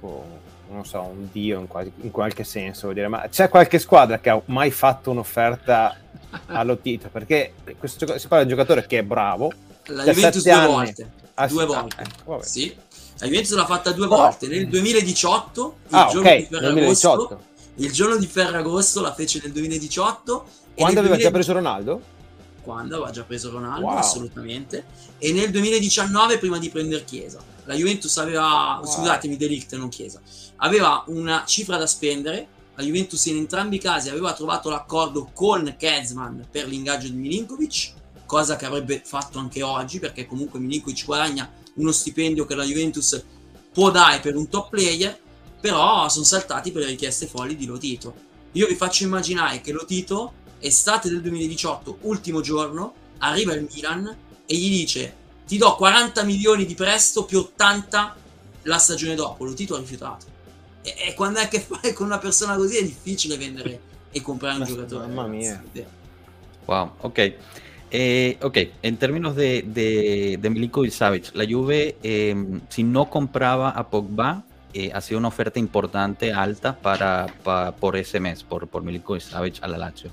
[0.00, 0.24] oh,
[0.70, 4.30] non so, un dio in, quasi, in qualche senso, dire, ma c'è qualche squadra che
[4.30, 5.96] ha mai fatto un'offerta
[6.46, 7.08] allo Tito?
[7.10, 9.52] Perché questo, si parla di un giocatore che è bravo.
[9.86, 11.10] La Juventus due anni, volte.
[11.34, 12.02] Ah, due volte.
[12.02, 12.76] Eh, sì.
[13.18, 17.40] La Juventus l'ha fatta due volte, nel 2018, il ah, giorno okay, di Ferragosto,
[17.76, 21.22] il giorno di Ferragosto la fece nel 2018 quando aveva 2000...
[21.22, 22.02] già preso Ronaldo?
[22.60, 23.96] Quando aveva già preso Ronaldo, wow.
[23.96, 24.84] assolutamente.
[25.18, 27.40] E nel 2019, prima di prendere Chiesa.
[27.64, 28.90] La Juventus aveva, wow.
[28.90, 30.20] scusatemi, Delict, non Chiesa,
[30.56, 32.48] aveva una cifra da spendere.
[32.74, 37.92] La Juventus in entrambi i casi aveva trovato l'accordo con Kezman per l'ingaggio di Milinkovic,
[38.26, 43.24] cosa che avrebbe fatto anche oggi, perché comunque Milinkovic guadagna uno stipendio che la Juventus
[43.72, 45.18] può dare per un top player
[45.60, 48.14] però sono saltati per le richieste folli di Lotito.
[48.52, 54.16] Io vi faccio immaginare che Lotito, estate del 2018, ultimo giorno, arriva il Milan
[54.46, 58.16] e gli dice ti do 40 milioni di prestito più 80
[58.62, 59.44] la stagione dopo.
[59.44, 60.26] Lotito ha rifiutato.
[60.82, 64.20] E, e quando hai a che fare con una persona così è difficile vendere e
[64.22, 65.06] comprare un Ma- giocatore.
[65.06, 65.60] mamma ragazzi.
[65.72, 65.86] mia.
[66.64, 67.34] Wow, ok.
[67.88, 73.74] Eh, ok, en términos de, de, de Milinkovic Savic, la Juve, eh, si no compraba
[73.74, 74.42] a Pogba,
[74.78, 79.62] eh, hacía una oferta importante, alta, para, pa- por ese mes, por, por Milinkovic Savic
[79.62, 80.10] a la Lazio.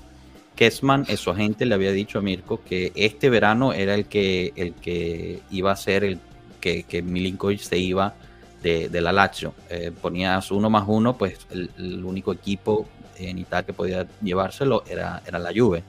[0.56, 4.72] Kessman, su agente, le había dicho a Mirko que este verano era el que, el
[4.74, 6.18] que iba a ser el
[6.60, 8.14] que, que Milinkovic se iba
[8.62, 9.52] de, de la Lazio.
[9.68, 12.86] Eh, ponías uno más uno, pues el, el único equipo
[13.18, 15.82] en Italia que podía llevárselo era, era la Juve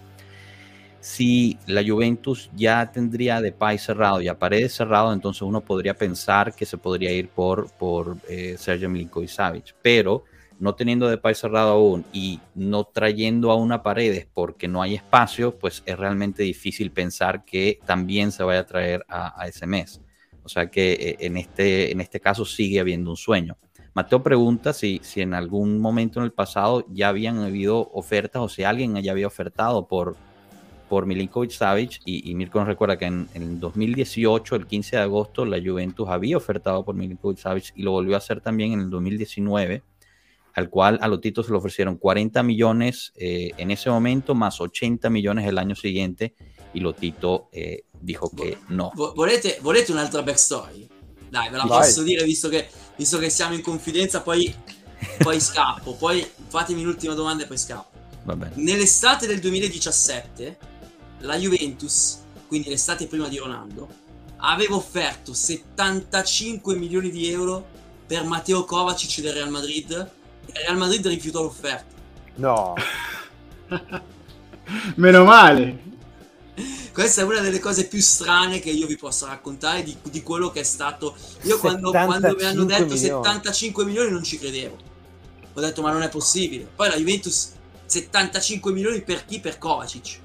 [1.06, 5.94] si la Juventus ya tendría de Depay cerrado y a Paredes cerrado, entonces uno podría
[5.94, 10.24] pensar que se podría ir por, por eh, Sergio Milinkovic Savic, pero
[10.58, 14.96] no teniendo de Depay cerrado aún y no trayendo a una Paredes porque no hay
[14.96, 20.02] espacio, pues es realmente difícil pensar que también se vaya a traer a, ese mes.
[20.42, 23.58] O sea que eh, en, este, en este caso sigue habiendo un sueño.
[23.94, 28.50] Mateo pregunta si, si en algún momento en el pasado ya habían habido ofertas o
[28.50, 30.18] si alguien ya había ofertado por,
[30.96, 34.96] por Milinkovic Savic y, y Mirko nos recuerda que en, en el 2018, el 15
[34.96, 38.72] de agosto, la Juventus había ofertado por Milinkovic Savic y lo volvió a hacer también
[38.72, 39.84] en el 2019,
[40.54, 45.10] al cual a Lotito se le ofrecieron 40 millones eh, en ese momento más 80
[45.10, 46.34] millones el año siguiente
[46.74, 48.92] y Lotito eh, dijo que no.
[48.96, 50.88] Vo- Volete, volete un'altra backstory?
[51.30, 51.80] Dai, ve la Vai.
[51.82, 54.56] posso dire visto che, visto che siamo in confidenza, poi,
[55.22, 55.94] poi scappo.
[55.96, 57.92] Poi fatemi l'ultima domanda e poi scappo.
[58.24, 58.54] Va bene.
[58.56, 60.58] Nell'estate del 2017,
[61.26, 63.88] la Juventus, quindi l'estate prima di Ronaldo,
[64.38, 67.66] aveva offerto 75 milioni di euro
[68.06, 71.94] per Matteo Kovacic del Real Madrid e il Real Madrid rifiutò l'offerta.
[72.36, 72.76] No,
[74.96, 75.84] Meno male.
[76.94, 80.50] Questa è una delle cose più strane che io vi posso raccontare di, di quello
[80.50, 81.16] che è stato.
[81.42, 82.98] Io quando, quando mi hanno 75 detto milioni.
[82.98, 84.78] 75 milioni non ci credevo.
[85.54, 86.68] Ho detto ma non è possibile.
[86.74, 87.52] Poi la Juventus
[87.86, 89.40] 75 milioni per chi?
[89.40, 90.20] Per Kovacic.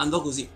[0.00, 0.48] Andò così.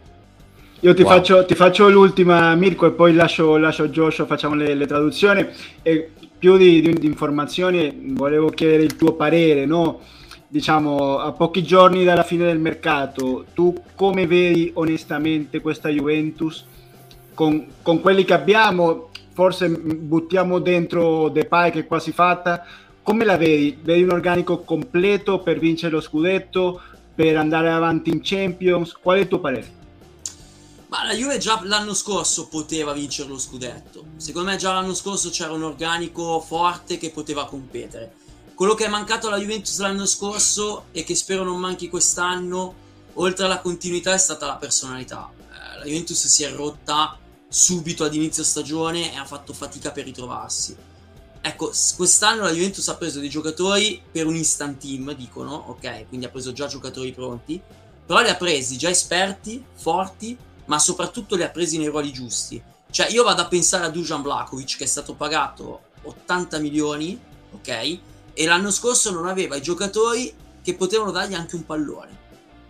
[0.81, 1.13] Io ti, Wow.
[1.13, 5.47] faccio, ti faccio l'ultima, Mirko, e poi lascio, lascio a Joshua, facciamo le, le traduzioni.
[5.83, 10.01] E più di, di- di informazioni, volevo chiedere il tuo parere, no?
[10.49, 16.65] Diciamo, a pochi giorni dalla fine del mercato, tu come vedi onestamente questa Juventus
[17.35, 19.11] con, con quelli che abbiamo?
[19.33, 22.65] Forse buttiamo dentro Depay che è quasi fatta.
[23.03, 23.77] Come la vedi?
[23.83, 26.81] Vedi un organico completo per vincere lo scudetto,
[27.15, 28.93] per andare avanti in Champions?
[28.93, 29.83] Qual è il tuo parere?
[30.89, 34.05] Ma la Juve già l'anno scorso poteva vincere lo scudetto.
[34.17, 38.15] Secondo me già l'anno scorso c'era un organico forte che poteva competere.
[38.55, 42.75] Quello che è mancato alla Juventus l'anno scorso e che spero non manchi quest'anno,
[43.15, 45.29] oltre alla continuità, è stata la personalità.
[45.37, 50.05] Eh, la Juventus si è rotta subito ad inizio stagione e ha fatto fatica per
[50.05, 50.77] ritrovarsi.
[51.47, 56.25] Ecco, quest'anno la Juventus ha preso dei giocatori per un instant team, dicono, ok, quindi
[56.25, 57.61] ha preso già giocatori pronti,
[58.07, 62.63] però li ha presi già esperti, forti, ma soprattutto li ha presi nei ruoli giusti.
[62.91, 67.21] Cioè, io vado a pensare a Dujan Vlakovic che è stato pagato 80 milioni,
[67.53, 67.99] ok?
[68.33, 72.19] E l'anno scorso non aveva i giocatori che potevano dargli anche un pallone.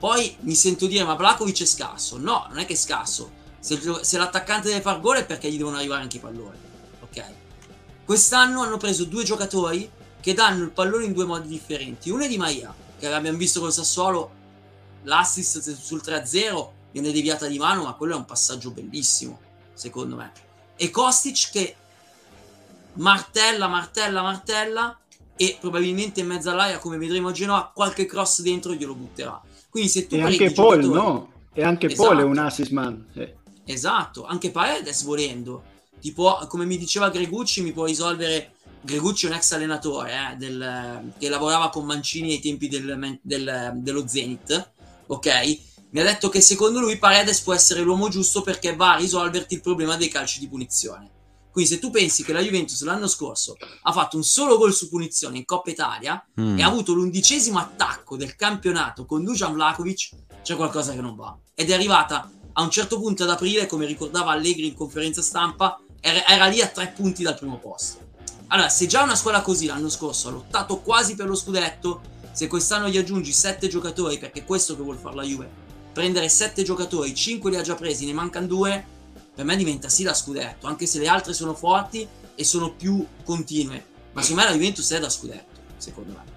[0.00, 2.18] Poi mi sento dire, ma Vlakovic è scarso.
[2.18, 3.30] No, non è che è scarso.
[3.60, 6.72] Se, se l'attaccante deve far gol è perché gli devono arrivare anche i palloni?
[8.04, 9.90] Quest'anno hanno preso due giocatori
[10.20, 12.10] che danno il pallone in due modi differenti.
[12.10, 14.30] Uno è Di Maria, che abbiamo visto col Sassuolo,
[15.02, 19.38] l'assist sul 3-0 viene deviata di mano, ma quello è un passaggio bellissimo,
[19.72, 20.32] secondo me.
[20.76, 21.76] E Kostic che
[22.94, 24.98] martella, martella, martella
[25.36, 29.40] e probabilmente in mezzo all'aria, come vedremo a Genoa, qualche cross dentro glielo butterà.
[29.68, 31.32] Quindi se tu E anche Paul, giocatori- no?
[31.52, 32.26] E anche Paul è Esatto.
[32.28, 33.06] un assist man.
[33.12, 33.32] sì.
[33.66, 35.72] Esatto, anche Paredes volendo.
[36.04, 38.56] Tipo, come mi diceva Gregucci, mi può risolvere.
[38.82, 43.72] Gregucci è un ex allenatore eh, del- che lavorava con Mancini ai tempi del- del-
[43.76, 44.72] dello Zenit.
[45.06, 45.58] Ok?
[45.92, 49.54] Mi ha detto che secondo lui Paredes può essere l'uomo giusto perché va a risolverti
[49.54, 51.10] il problema dei calci di punizione.
[51.50, 54.90] Quindi, se tu pensi che la Juventus l'anno scorso ha fatto un solo gol su
[54.90, 56.58] punizione in Coppa Italia Mm.
[56.58, 60.10] e ha avuto l'undicesimo attacco del campionato con Dujan Vlakovic,
[60.42, 61.34] c'è qualcosa che non va.
[61.54, 65.80] Ed è arrivata a un certo punto ad aprile, come ricordava Allegri in conferenza stampa,
[66.06, 68.12] era, era lì a tre punti dal primo posto.
[68.48, 72.46] Allora, se già una squadra così l'anno scorso ha lottato quasi per lo scudetto, se
[72.46, 75.48] quest'anno gli aggiungi sette giocatori, perché è questo che vuol fare la Juve,
[75.94, 78.84] prendere sette giocatori, cinque li ha già presi, ne mancano due,
[79.34, 83.04] per me diventa sì la scudetto, anche se le altre sono forti e sono più
[83.24, 83.82] continue.
[84.12, 86.33] Ma secondo me la Juventus è da scudetto, secondo me.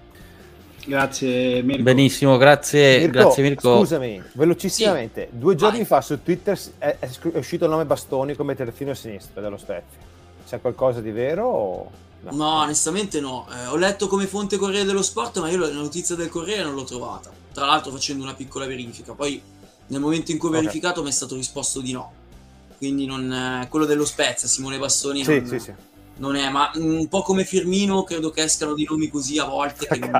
[0.84, 1.82] Grazie Mirko.
[1.82, 3.78] Benissimo, grazie Mirko, grazie Mirko.
[3.78, 5.28] Scusami, velocissimamente.
[5.32, 5.86] Due giorni Vai.
[5.86, 9.58] fa su Twitter è, è sc- è uscito il nome Bastoni come terzino sinistro dello
[9.58, 9.98] Spezia.
[10.48, 11.90] C'è qualcosa di vero o
[12.22, 12.30] no?
[12.32, 13.46] No, onestamente no.
[13.52, 16.74] Eh, ho letto come fonte Corriere dello Sport, ma io la notizia del Corriere non
[16.74, 17.30] l'ho trovata.
[17.52, 19.12] Tra l'altro facendo una piccola verifica.
[19.12, 19.40] Poi
[19.88, 20.58] nel momento in cui ho Ok.
[20.60, 22.12] verificato mi è stato risposto di no.
[22.78, 25.72] Quindi non, eh, quello dello Spezia, Simone Bastoni, Sì, non, sì, sì.
[26.18, 26.48] Non è.
[26.50, 30.12] Ma un po' come Firmino, credo che escano di nomi così a volte che non,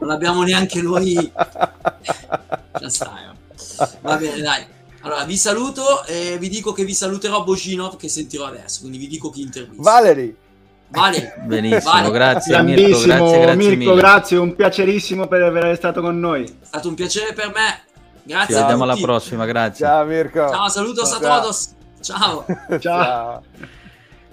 [0.00, 1.14] non abbiamo neanche noi.
[2.78, 3.36] Già stai.
[4.00, 4.66] Va bene, dai.
[5.02, 8.80] Allora, vi saluto e vi dico che vi saluterò Boginov che sentirò adesso.
[8.80, 9.82] Quindi vi dico chi intervista.
[9.82, 10.36] Valerie!
[10.90, 11.34] Vale.
[11.44, 12.10] Benissimo, Vale.
[12.10, 13.94] grazie Mirko, Grandissimo grazie, grazie Mirko, mille.
[13.94, 16.44] grazie, un piacerissimo per aver stato con noi.
[16.44, 17.82] È stato un piacere per me.
[18.22, 19.84] Grazie Ci vediamo alla prossima, grazie.
[19.86, 20.48] Ciao Mirko!
[20.48, 21.40] Ciao, saludos a Ciao.
[21.40, 21.68] todos.
[22.00, 22.46] Ciao.
[22.80, 23.76] Ciao.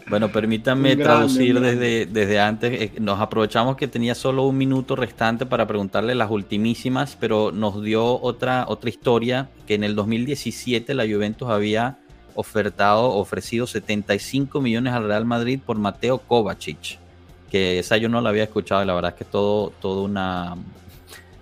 [0.08, 1.76] Bueno, permítanme traducir grande.
[1.76, 2.82] desde, desde antes.
[2.82, 7.82] Eh, Nos aprovechamos que tenía solo un minuto restante para preguntarle las ultimísimas, pero nos
[7.82, 11.98] dio otra, otra historia que en el 2017 la Juventus había
[12.36, 17.00] ofertado, ofrecido 75 millones al Real Madrid por Mateo Kovacic,
[17.50, 20.04] que esa yo no la había escuchado y la verdad es que es todo, todo
[20.04, 20.56] una,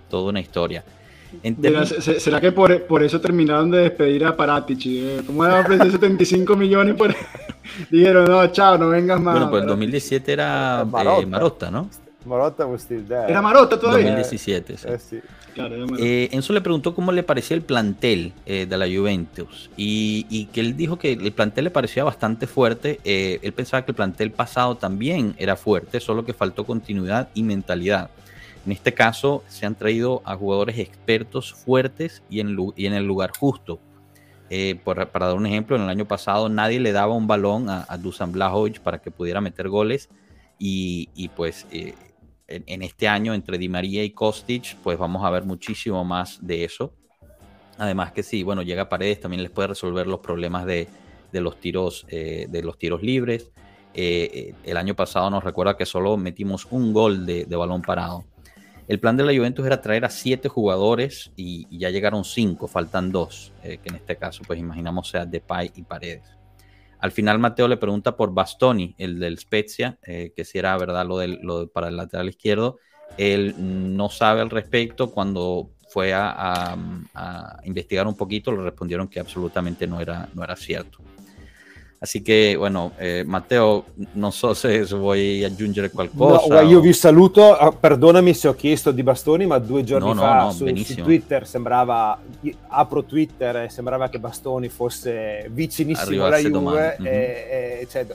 [0.10, 0.86] toda una historia.
[1.58, 5.00] Mira, ¿Será que por, por eso terminaron de despedir a Paratici?
[5.00, 5.22] eh?
[5.26, 7.14] ¿Cómo era ofrecer 75 millones por...
[7.90, 9.34] Dijeron, no, chao, no vengas más.
[9.34, 9.70] bueno, pues el Paratici.
[9.70, 11.28] 2017 era eh, Marotta.
[11.28, 11.90] Marotta, ¿no?
[12.26, 13.26] Marotta was still there.
[13.30, 14.12] Era Marotta todavía.
[14.16, 14.88] 2017, sí.
[14.88, 15.20] Eh, sì.
[15.54, 15.86] Claro, era.
[16.00, 20.46] Eh, Enzo le preguntó cómo le parecía el plantel eh, de la Juventus y, y
[20.46, 23.00] que él dijo que el plantel le parecía bastante fuerte.
[23.04, 27.44] eh, él pensaba que el plantel pasado también era fuerte, solo que faltó continuidad y
[27.44, 28.10] mentalidad.
[28.66, 33.80] En este caso se han traído a jugadores expertos fuertes y en, el lugar justo.
[34.50, 37.70] Eh, por- para dar un ejemplo, en el año pasado nadie le daba un balón
[37.70, 40.10] a, Dusan Blajovic para que pudiera meter goles
[40.60, 41.94] y, pues eh,
[42.48, 46.64] en, este año entre Di María y Kostic, pues vamos a ver muchísimo más de
[46.64, 46.94] eso.
[47.78, 50.88] Además que sí, bueno, llega a Paredes, también les puede resolver los problemas de,
[51.34, 53.52] los, tiros, eh, de los tiros libres.
[53.94, 58.24] Eh, el año pasado nos recuerda que solo metimos un gol de balón parado.
[58.88, 63.12] El plan de la Juventus era traer a siete jugadores y, ya llegaron cinco, faltan
[63.12, 66.26] dos, eh, que en este caso pues imaginamos sea Depay y Paredes.
[67.00, 71.06] Al final Mateo le pregunta por Bastoni, el del Spezia, eh, que si era verdad
[71.06, 71.40] lo, del,
[71.74, 72.78] para el lateral izquierdo.
[73.18, 75.12] Él no sabe al respecto.
[75.12, 76.78] Cuando fue a, a-
[77.14, 81.00] a investigar un poquito, le respondieron que absolutamente no era, no era cierto.
[82.04, 83.86] Así che, bueno, eh, Matteo,
[84.16, 86.48] non so se, se vuoi aggiungere No, qualcosa.
[86.48, 90.10] guarda, o- io vi saluto, ah, perdonami se ho chiesto di bastoni, ma due giorni
[90.10, 90.96] No, no, fa no, su, su.
[91.02, 92.20] Twitter sembrava,
[92.68, 97.08] apro Twitter e sembrava che Bastoni fosse vicinissimo alla Juve, mhm.
[97.08, 98.06] e, e, cioè,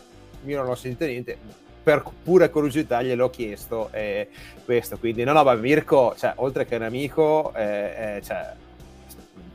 [0.44, 1.38] io non ho sentito niente,
[1.82, 4.28] per pura curiosità gliel'ho chiesto e
[4.66, 8.52] questo, quindi no, no, ma Mirko, cioè, oltre che un amico, eh, eh, cioè,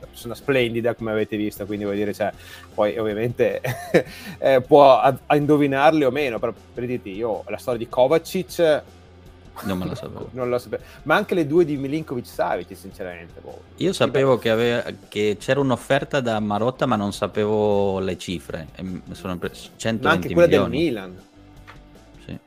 [0.06, 2.32] persona splendida come avete visto, quindi vuol dire, cioè,
[2.74, 3.60] poi ovviamente
[4.38, 8.82] eh, può a, a indovinarli o meno, però per dirti, io la storia di Kovacic
[9.62, 10.28] Non me la sapevo.
[10.34, 13.40] non lo sapevo, ma anche le due di Milinkovic Savic, sinceramente.
[13.40, 13.60] boh.
[13.76, 18.68] Io sapevo che, aveva- che c'era un'offerta da Marotta, ma non sapevo le cifre.
[19.12, 20.84] Sono preso 120 Ma anche quella del milioni.
[20.84, 21.18] Milan.
[22.24, 22.38] Sì.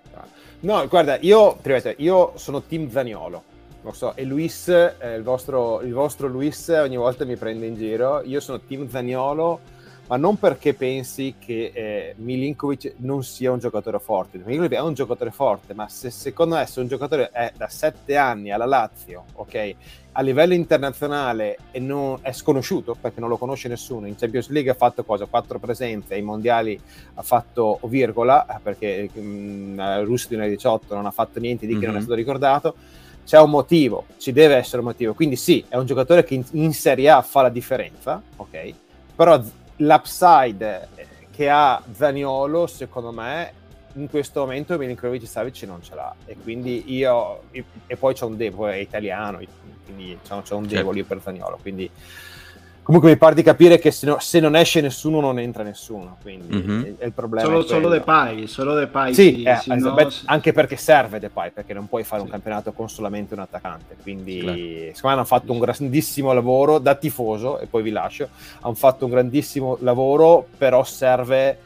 [0.61, 3.43] No, guarda, io, prima, io sono team Zaniolo.
[3.87, 7.75] Lo so, e Luis, eh, il, vostro, il vostro Luis ogni volta mi prende in
[7.75, 8.21] giro.
[8.25, 9.59] Io sono team Zaniolo,
[10.07, 14.39] ma non perché pensi che eh, Milinkovic non sia un giocatore forte.
[14.39, 18.17] Milinkovic è un giocatore forte, ma se secondo me se un giocatore è da sette
[18.17, 19.75] anni alla Lazio, ok,
[20.11, 24.05] a livello internazionale e non, è sconosciuto perché non lo conosce nessuno.
[24.05, 25.27] In Champions League ha fatto cosa?
[25.27, 26.77] Quattro presenze, ai mondiali
[27.13, 31.85] ha fatto virgola eh, perché mh, eh, Russia 2018 non ha fatto niente di che
[31.85, 32.03] non è Mhm.
[32.03, 32.75] stato ricordato.
[33.27, 35.13] C'è un motivo, ci deve essere un motivo.
[35.13, 38.73] Quindi sì, è un giocatore che in, in Serie A fa la differenza, ok?
[39.17, 39.37] Però
[39.75, 43.51] l'upside eh, che ha Zaniolo, secondo me,
[43.95, 46.15] in questo momento Milinkovic Savic non ce l'ha.
[46.25, 47.41] E quindi io...
[47.51, 49.41] E, poi c'è un debole, è italiano,
[49.83, 50.75] quindi c'è, c'è un Certo.
[50.75, 51.57] debole per Zaniolo.
[51.61, 51.91] Quindi
[52.87, 56.15] comunque mi pare di capire che se, no- se non esce nessuno non entra nessuno.
[56.21, 56.83] Quindi Mhm.
[56.83, 57.45] è, è il problema.
[57.45, 57.81] Solo, è quello.
[57.81, 59.13] solo Depay, solo Depay.
[59.13, 60.23] Sì, eh, sì, no, esatto, sì.
[60.27, 62.31] anche perché serve Depay, perché non puoi fare un Sì.
[62.31, 63.97] campionato con solamente un attaccante.
[64.01, 64.57] Quindi, Claro.
[64.57, 68.29] secondo me hanno fatto un grandissimo lavoro da tifoso, e poi vi lascio.
[68.61, 71.59] Hanno fatto un grandissimo lavoro, però serve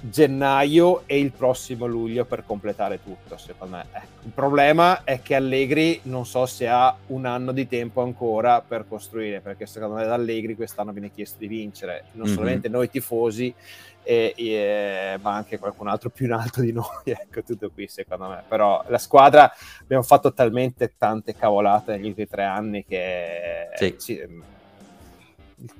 [0.00, 3.86] gennaio e il prossimo luglio per completare tutto, secondo me.
[3.92, 8.60] Ecco, il problema è che Allegri non so se ha un anno di tempo ancora
[8.60, 12.34] per costruire, perché secondo me da Allegri quest'anno viene chiesto di vincere, non mm-hmm.
[12.34, 13.54] solamente noi tifosi,
[14.02, 18.28] e, e, ma anche qualcun altro più in alto di noi, ecco tutto qui secondo
[18.28, 18.42] me.
[18.48, 23.94] Però la squadra abbiamo fatto talmente tante cavolate negli ultimi tre anni che sì.
[23.98, 24.28] Sì,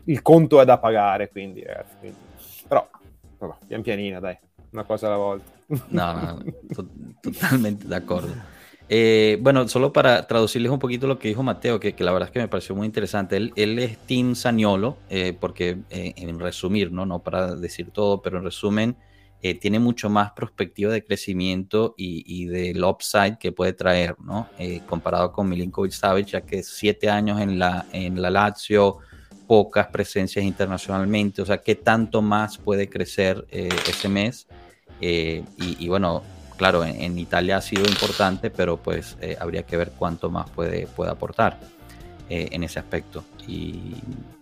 [0.04, 2.18] il conto è da pagare, quindi, ragazzi, quindi.
[2.68, 2.86] però
[3.40, 4.38] vabbè, pian pianino, dai,
[4.72, 5.50] una cosa alla volta.
[5.90, 6.38] No, no,
[6.74, 6.88] to-
[7.22, 8.34] totalmente de acuerdo.
[8.92, 12.26] Eh, bueno, solo para traducirles un poquito lo que dijo Mateo, que, que la verdad
[12.28, 13.36] es que me pareció muy interesante.
[13.36, 17.06] Él, él es Team Saniolo, eh, porque eh, en resumir, ¿no?
[17.06, 18.96] no para decir todo, pero en resumen,
[19.42, 24.48] eh, tiene mucho más perspectiva de crecimiento y, y del upside que puede traer, ¿no?
[24.58, 28.98] Eh, comparado con Milinkovic Savic, ya que siete años en la, en la Lazio,
[29.50, 34.46] pocas presencias internacionalmente, o sea, qué tanto más puede crecer eh, ese mes.
[35.00, 36.22] Eh, y, y, bueno,
[36.56, 40.86] claro, en, Italia ha sido importante, pero pues eh, habría que ver cuánto más puede,
[40.86, 41.58] puede aportar
[42.30, 43.24] eh, en ese aspecto.
[43.46, 43.74] Y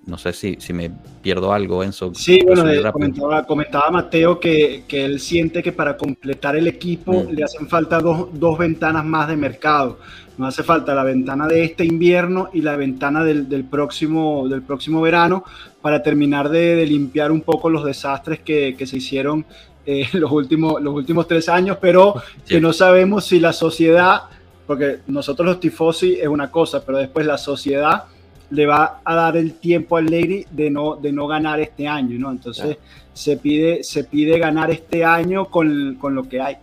[0.06, 0.90] no sé si, si me
[1.22, 2.14] pierdo algo, Enzo.
[2.14, 7.30] Sí, bueno, comentaba, comentaba, Mateo que, que, él siente que para completar el equipo mm.
[7.32, 9.98] le hacen falta dos, dos ventanas más de mercado
[10.38, 14.62] nos hace falta la ventana de este invierno y la ventana del, del próximo, del
[14.62, 15.44] próximo verano
[15.82, 19.44] para terminar de, de limpiar un poco los desastres que, que se hicieron
[19.84, 22.14] eh, los, últimos, los últimos tres años, pero
[22.44, 22.54] sí.
[22.54, 24.22] que no sabemos si la sociedad,
[24.68, 28.04] porque nosotros los tifosi es una cosa, pero después la sociedad
[28.50, 32.18] le va a dar el tiempo al Lady de no, de no ganar este año,
[32.18, 32.30] ¿no?
[32.30, 32.76] Entonces
[33.14, 36.58] se, pide, se pide ganar este año con, con lo que hay.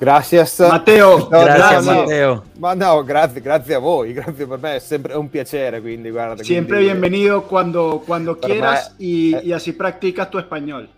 [0.00, 0.60] Gracias.
[0.60, 2.44] Matteo, no, grazie, no, Matteo.
[2.58, 6.42] Ma no, grazie, grazie a voi, grazie per me, è sempre un piacere, quindi guarda.
[6.42, 6.92] Siempre quindi...
[6.92, 9.04] bienvenido cuando, cuando quieras me...
[9.04, 10.88] y, y, así practicas tu español.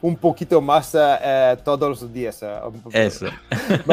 [0.00, 2.42] Un poquito más eh, todos los días.
[2.92, 3.26] Eso.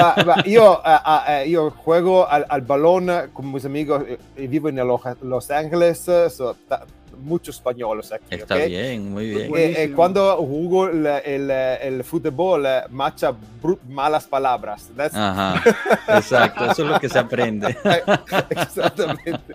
[1.27, 4.03] eh, io, juego al, al, balón con mis amigos,
[4.37, 4.77] vivo en
[5.21, 6.55] Los Ángeles, so,
[7.23, 8.25] mucho españoles aquí.
[8.29, 8.69] Está ¿okay?
[8.69, 9.55] bien, muy bien.
[9.55, 13.33] Eh, eh, cuando jugo el, el, el fútbol, macha
[13.87, 14.91] malas palabras.
[14.95, 15.15] That's...
[15.15, 15.63] Ajá,
[16.17, 17.67] exacto, eso es lo que se aprende.
[18.49, 19.53] Exactamente.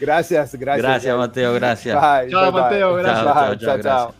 [0.00, 0.82] Gracias, gracias.
[0.82, 1.94] Gracias, Mateo, gracias.
[1.94, 3.02] Bye, chao, bye, Mateo, bye.
[3.02, 3.24] gracias.
[3.24, 4.14] Chao, chao, chao, chao.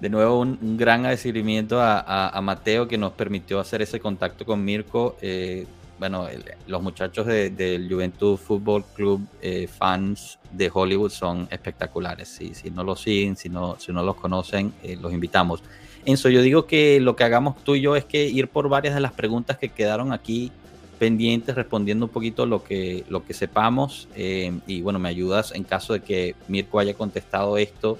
[0.00, 4.00] De nuevo, un, un gran agradecimiento a, a, a, Mateo que nos permitió hacer ese
[4.00, 5.16] contacto con Mirko.
[5.22, 5.66] Eh,
[5.98, 12.28] bueno, el, los muchachos del de Juventud Fútbol Club, eh, fans de Hollywood, son espectaculares.
[12.28, 15.62] Si, si no los siguen, si no, si no los conocen, eh, los invitamos.
[16.04, 18.94] Enzo, yo digo que lo que hagamos tú y yo es que ir por varias
[18.94, 20.52] de las preguntas que quedaron aquí
[20.98, 24.08] pendientes, respondiendo un poquito lo que, lo que sepamos.
[24.14, 27.98] Eh, y bueno, me ayudas en caso de que Mirko haya contestado esto,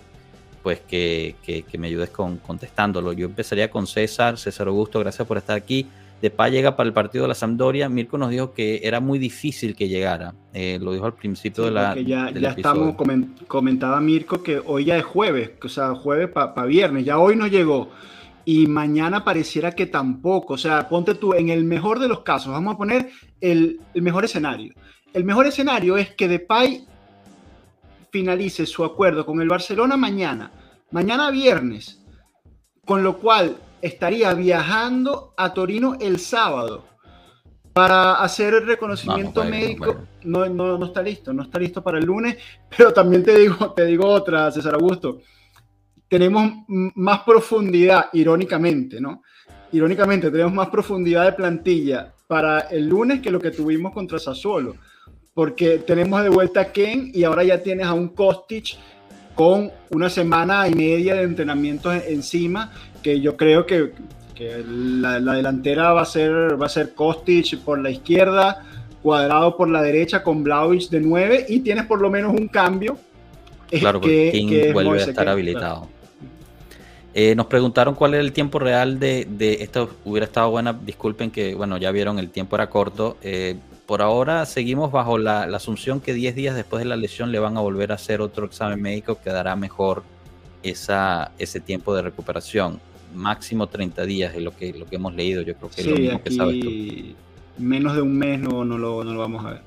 [0.63, 3.13] pues que, que, que me ayudes con contestándolo.
[3.13, 4.39] Yo empezaría con César.
[4.39, 5.87] César Augusto, gracias por estar aquí.
[6.25, 7.87] Depay llega para el partido de la Sampdoria.
[7.91, 10.35] Mirko nos dijo que era muy difícil que llegara.
[10.55, 11.95] Eh, lo dijo al principio sí, de la.
[12.01, 12.97] Ya, ya estamos,
[13.47, 17.05] comentaba Mirko que hoy ya es jueves, o sea, jueves para pa viernes.
[17.05, 17.91] Ya hoy no llegó.
[18.47, 20.55] Y mañana pareciera que tampoco.
[20.55, 23.11] O sea, ponte tú, en el mejor de los casos, vamos a poner
[23.43, 24.73] el, el mejor escenario.
[25.13, 26.87] El mejor escenario es que Depay
[28.11, 30.51] finalice su acuerdo con el Barcelona mañana,
[30.91, 32.03] mañana viernes,
[32.87, 36.87] con lo cual estaría viajando a Torino el sábado
[37.75, 40.07] para hacer el reconocimiento médico.
[40.23, 42.39] No, no, no, está listo, no está listo para el lunes,
[42.77, 45.21] pero también te digo, te digo otra, César Augusto.
[46.09, 49.23] Tenemos más profundidad, irónicamente, ¿no?
[49.73, 54.77] Irónicamente, tenemos más profundidad de plantilla para el lunes que lo que tuvimos contra Sassuolo,
[55.35, 58.79] porque tenemos de vuelta a Ken y ahora ya tienes a un Kostic
[59.35, 62.73] con una semana y media de entrenamiento encima
[63.05, 63.93] que yo creo que,
[64.35, 68.65] que la, la, delantera va a ser va a ser Kostic por la izquierda,
[69.03, 72.97] Cuadrado por la derecha con Blaovic de 9 y tienes por lo menos un cambio.
[73.69, 75.81] Claro, que, King que vuelve a estar que, habilitado.
[75.81, 75.95] Claro.
[77.13, 79.91] Eh, nos preguntaron cuál era el tiempo real de, de, esto.
[80.05, 80.73] Hubiera estado buena.
[80.73, 83.19] Disculpen que, bueno, ya vieron, el tiempo era corto.
[83.23, 87.31] Eh, por ahora seguimos bajo la, la, asunción que 10 días después de la lesión
[87.31, 90.03] le van a volver a hacer otro examen médico que dará mejor
[90.63, 92.81] esa, ese tiempo de recuperación
[93.15, 95.43] máximo 30 días es lo que, lo que hemos leído.
[95.43, 96.71] Yo creo que sí, lo mismo aquí, que sabes tú.
[97.59, 99.61] Menos de un mes no, no, lo, no lo vamos a ver.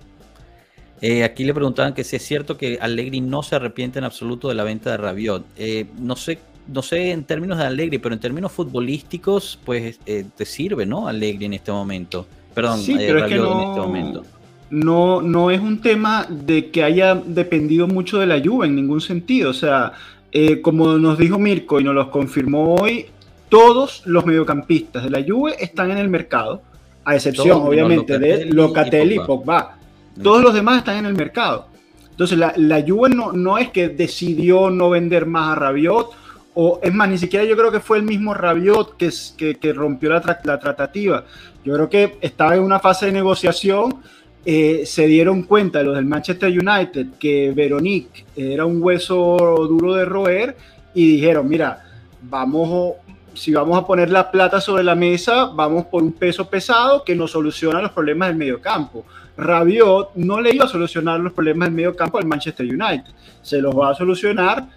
[1.02, 4.50] Eh, aquí le preguntaban que si es cierto que Allegri no se arrepiente en absoluto
[4.50, 5.46] de la venta de Rabiot.
[5.58, 10.26] Eh, no sé, no sé en términos de Allegri, pero en términos futbolísticos, pues eh,
[10.36, 11.08] te sirve, ¿no?
[11.08, 12.26] Allegri en este momento.
[12.54, 14.24] Perdón, sí, pero es que no, en este momento.
[14.70, 19.00] No, no es un tema de que haya dependido mucho de la Juve en ningún
[19.00, 19.52] sentido.
[19.52, 19.94] O sea,
[20.32, 23.06] eh, como nos dijo Mirko y nos lo confirmó hoy,
[23.50, 26.62] todos los mediocampistas de la Juve están en el mercado,
[27.06, 29.78] a excepción obviamente de Locatelli y Pogba.
[30.22, 31.68] Todos los demás están en el mercado.
[32.10, 36.12] Entonces la, la Juve no, no es que decidió no vender más a Rabiot,
[36.56, 39.74] o es más, ni siquiera yo creo que fue el mismo Rabiot que, que, que
[39.74, 41.24] rompió la, la, tratativa.
[41.64, 44.02] Yo creo que estaba en una fase de negociación,
[44.44, 49.38] eh, se dieron cuenta los del Manchester United que Veronique era un hueso
[49.70, 50.58] duro de roer
[50.96, 51.86] y dijeron, mira,
[52.24, 52.94] vamos,
[53.38, 57.16] si vamos a poner la plata sobre la mesa, vamos por un peso pesado que
[57.16, 59.06] nos soluciona los problemas del mediocampo.
[59.38, 63.12] Rabiot no le iba a solucionar los problemas del mediocampo al Manchester United,
[63.42, 64.68] se los va a solucionar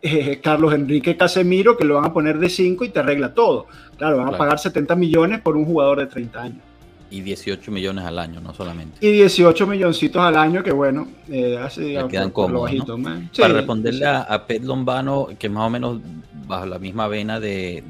[0.00, 3.66] eh, Carlos Enrique Casemiro, que lo van a poner de 5 y te arregla todo.
[3.98, 6.58] Claro, van a pagar 70 millones por un jugador de 30 años.
[7.10, 9.04] Y 18 millones al año, no solamente.
[9.04, 11.58] Y 18 milloncitos al año, que bueno, eh,
[12.10, 12.70] quedan cómodos.
[13.38, 16.00] Para responderle a, Pet Lombano, que más o menos
[16.46, 17.82] bajo la misma vena de,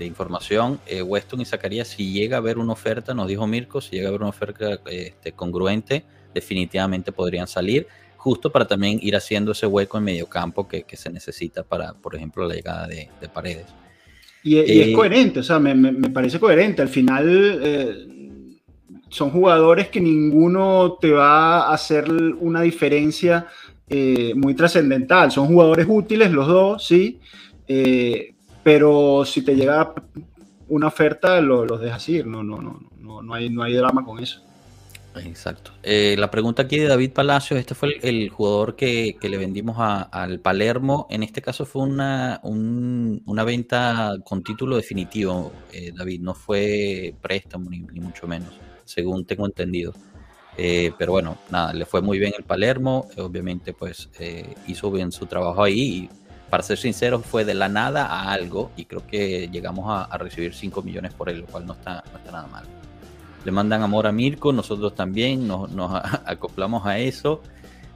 [0.00, 3.96] información, eh, Weston y Zacarías, si llega a haber una oferta, nos dijo Mirko, si
[3.96, 7.86] llega a haber una oferta este, congruente, definitivamente podrían salir
[8.26, 12.16] justo para también ir haciendo ese hueco en medio campo que, se necesita para, por
[12.16, 13.66] ejemplo, la llegada de, Paredes.
[14.42, 16.82] Y, es eh, coherente, o sea, me, parece coherente.
[16.82, 18.06] Al final eh,
[19.10, 23.46] son jugadores que ninguno te va a hacer una diferencia
[23.88, 25.30] eh, muy trascendental.
[25.30, 27.20] Son jugadores útiles los dos, sí,
[28.62, 29.94] pero si te llega
[30.68, 32.26] una oferta, los dejas ir.
[32.26, 34.46] No, no, no, no, no, hay, no hay drama con eso.
[35.24, 35.72] Exacto.
[35.82, 40.40] Eh, la pregunta aquí de David Palacios, este fue el, jugador que, le vendimos al
[40.40, 41.06] Palermo.
[41.10, 47.70] En este caso fue una, una venta con título definitivo, eh, David, no fue préstamo
[47.70, 48.50] ni, mucho menos,
[48.84, 49.94] según tengo entendido.
[50.58, 54.08] Eh, pero bueno, nada, le fue muy bien el Palermo, obviamente pues
[54.66, 56.10] hizo bien su trabajo ahí y
[56.48, 60.16] para ser sincero fue de la nada a algo y creo que llegamos a, a
[60.16, 62.64] recibir 5 millones por él, lo cual no está, no está nada mal
[63.46, 65.70] le mandan amor a Mirko, nosotros también nos,
[66.26, 67.40] acoplamos a eso.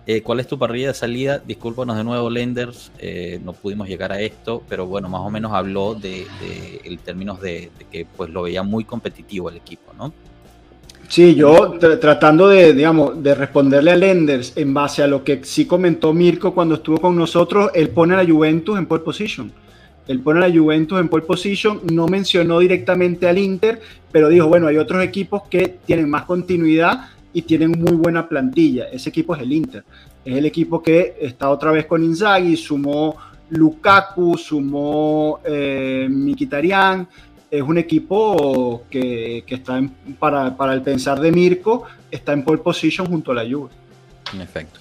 [0.07, 1.41] Eh, ¿Cuál es tu parrilla de salida?
[1.41, 5.53] Discúlpanos de nuevo, Lenders, eh, no pudimos llegar a esto, pero bueno, más o menos
[5.53, 10.13] habló de, de, términos de, que pues lo veía muy competitivo el equipo, ¿no?
[11.11, 15.67] Sí, yo tratando de, digamos, de responderle a Lenders en base a lo que sí
[15.67, 19.51] comentó Mirko cuando estuvo con nosotros, él pone a la Juventus en pole position.
[20.07, 23.81] Él pone a la Juventus en pole position, no mencionó directamente al Inter,
[24.13, 28.85] pero dijo, bueno, hay otros equipos que tienen más continuidad y tienen muy buena plantilla.
[28.85, 29.83] Ese equipo es el Inter.
[30.25, 33.17] Es el equipo que está otra vez con Inzaghi, sumó
[33.51, 36.09] Lukaku, sumó eh.
[37.51, 39.83] Es un equipo que, está
[40.19, 43.71] para, para el pensar de Mirko, está en pole position junto a la Juve.
[44.33, 44.79] En efecto.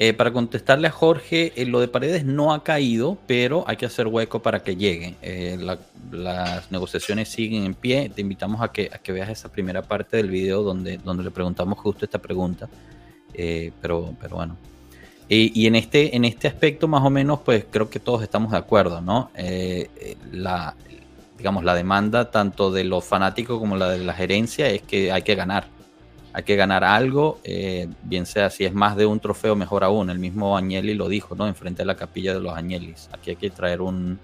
[0.00, 3.86] Eh, para contestarle a Jorge, eh, lo de Paredes no ha caído, pero hay que
[3.86, 5.16] hacer hueco para que llegue.
[5.22, 5.58] Eh,
[6.12, 8.08] las negociaciones siguen en pie.
[8.08, 11.32] Te invitamos a que, a que veas esa primera parte del video donde, donde le
[11.32, 12.68] preguntamos justo esta pregunta.
[13.34, 14.56] pero, pero bueno.
[15.30, 18.56] Y, en, este, en este aspecto, más o menos, pues creo que todos estamos de
[18.56, 19.30] acuerdo, ¿no?
[20.32, 20.74] la,
[21.38, 25.22] digamos, la demanda tanto de los fanáticos como la de la gerencia es que hay
[25.22, 25.68] que ganar
[26.32, 30.08] hay que ganar algo, eh, bien sea si es más de un trofeo, mejor aún.
[30.08, 31.48] El mismo Agnelli lo dijo, ¿no?
[31.48, 33.08] Enfrente de la capilla de los Agnellis.
[33.12, 34.20] Aquí hay que traer un,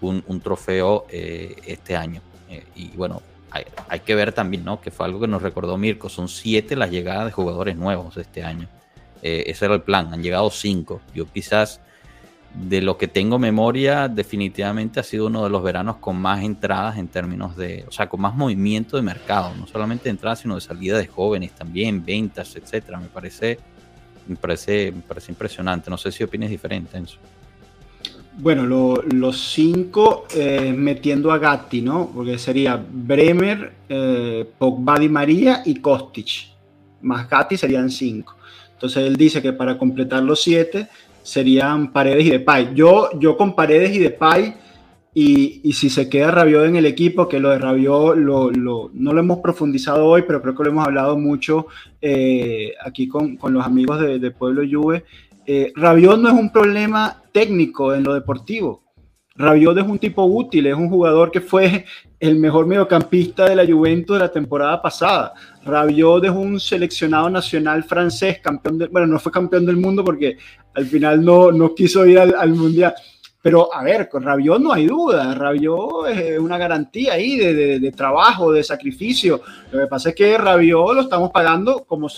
[0.00, 2.22] un, trofeo eh, este año.
[2.48, 4.80] Eh, y bueno, hay, hay, que ver también, ¿no?
[4.80, 6.08] Que fue algo que nos recordó Mirko.
[6.08, 8.68] Son siete las llegadas de jugadores nuevos este año.
[9.22, 10.12] ese era el plan.
[10.12, 11.00] Han llegado cinco.
[11.14, 11.80] Yo quizás
[12.54, 16.98] de lo que tengo memoria, definitivamente ha sido uno de los veranos con más entradas
[16.98, 20.54] en términos de, o sea, con más movimiento de mercado, no solamente de entradas, sino
[20.54, 22.98] de salida de jóvenes también, ventas, etcétera.
[22.98, 23.58] Me parece,
[24.26, 25.90] me parece, me parece impresionante.
[25.90, 27.00] No sé si opinas diferente.
[28.38, 32.10] Bueno, los cinco eh, metiendo a Gatti, ¿no?
[32.14, 36.48] Porque sería Bremer, eh, Pogba Di María y Kostic.
[37.02, 38.36] Más Gatti serían cinco.
[38.72, 40.88] Entonces él dice que para completar los siete
[41.28, 42.74] serían Paredes y Depay.
[42.74, 44.54] Yo, yo con Paredes y Depay,
[45.12, 48.90] y, y si se queda Rabiot en el equipo, que lo de Rabiot lo, lo,
[48.94, 51.66] no lo hemos profundizado hoy, pero creo que lo hemos hablado mucho
[52.00, 55.04] eh, aquí con, con, los amigos de, Pueblo Juve.
[55.44, 58.87] Eh, no es un problema técnico en lo deportivo.
[59.38, 61.84] Rabiot es un tipo útil, es un jugador que fue
[62.18, 65.32] el mejor mediocampista de la Juventus de la temporada pasada.
[65.64, 70.36] Rabiot es un seleccionado nacional francés, campeón del, bueno, no fue campeón del mundo porque
[70.74, 72.94] al final no, no quiso ir al, mundial.
[73.40, 77.92] Pero a ver, con Rabiot no hay duda, Rabiot es una garantía ahí de, de,
[77.92, 79.40] trabajo, de sacrificio.
[79.70, 82.08] Lo que pasa es que Rabiot lo estamos pagando como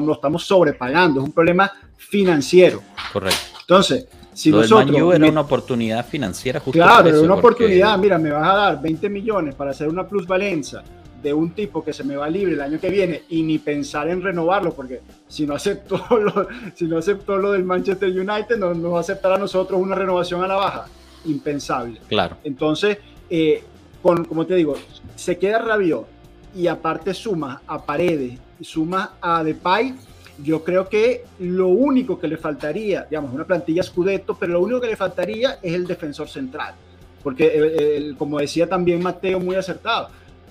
[0.00, 2.80] lo estamos sobrepagando, es un problema financiero.
[3.12, 3.58] Correcto.
[3.60, 7.06] Entonces, Si Lo nosotros del Man U era met- una oportunidad financiera justo Claro, por
[7.08, 7.98] era eso, una porque- oportunidad.
[7.98, 10.82] Mira, me vas a dar 20 millones para hacer una plusvalencia
[11.22, 14.08] de un tipo que se me va libre el año que viene y ni pensar
[14.08, 18.74] en renovarlo, porque si no aceptó lo, si no aceptó lo del Manchester United, no
[18.74, 20.84] nos va a aceptar a nosotros una renovación a la baja.
[21.26, 22.00] Impensable.
[22.08, 22.98] Claro, Entonces,
[23.30, 23.62] eh,
[24.02, 24.74] con, como te digo,
[25.16, 26.06] se queda Rabiot
[26.54, 29.94] y aparte sumas a Paredes y sumas a Depay,
[30.42, 34.80] yo creo que lo único que le faltaría, digamos, una plantilla Scudetto, pero lo único
[34.80, 36.74] que le faltaría es el defensor central.
[37.22, 40.08] Porque, eh, como decía también Mateo, muy acertado,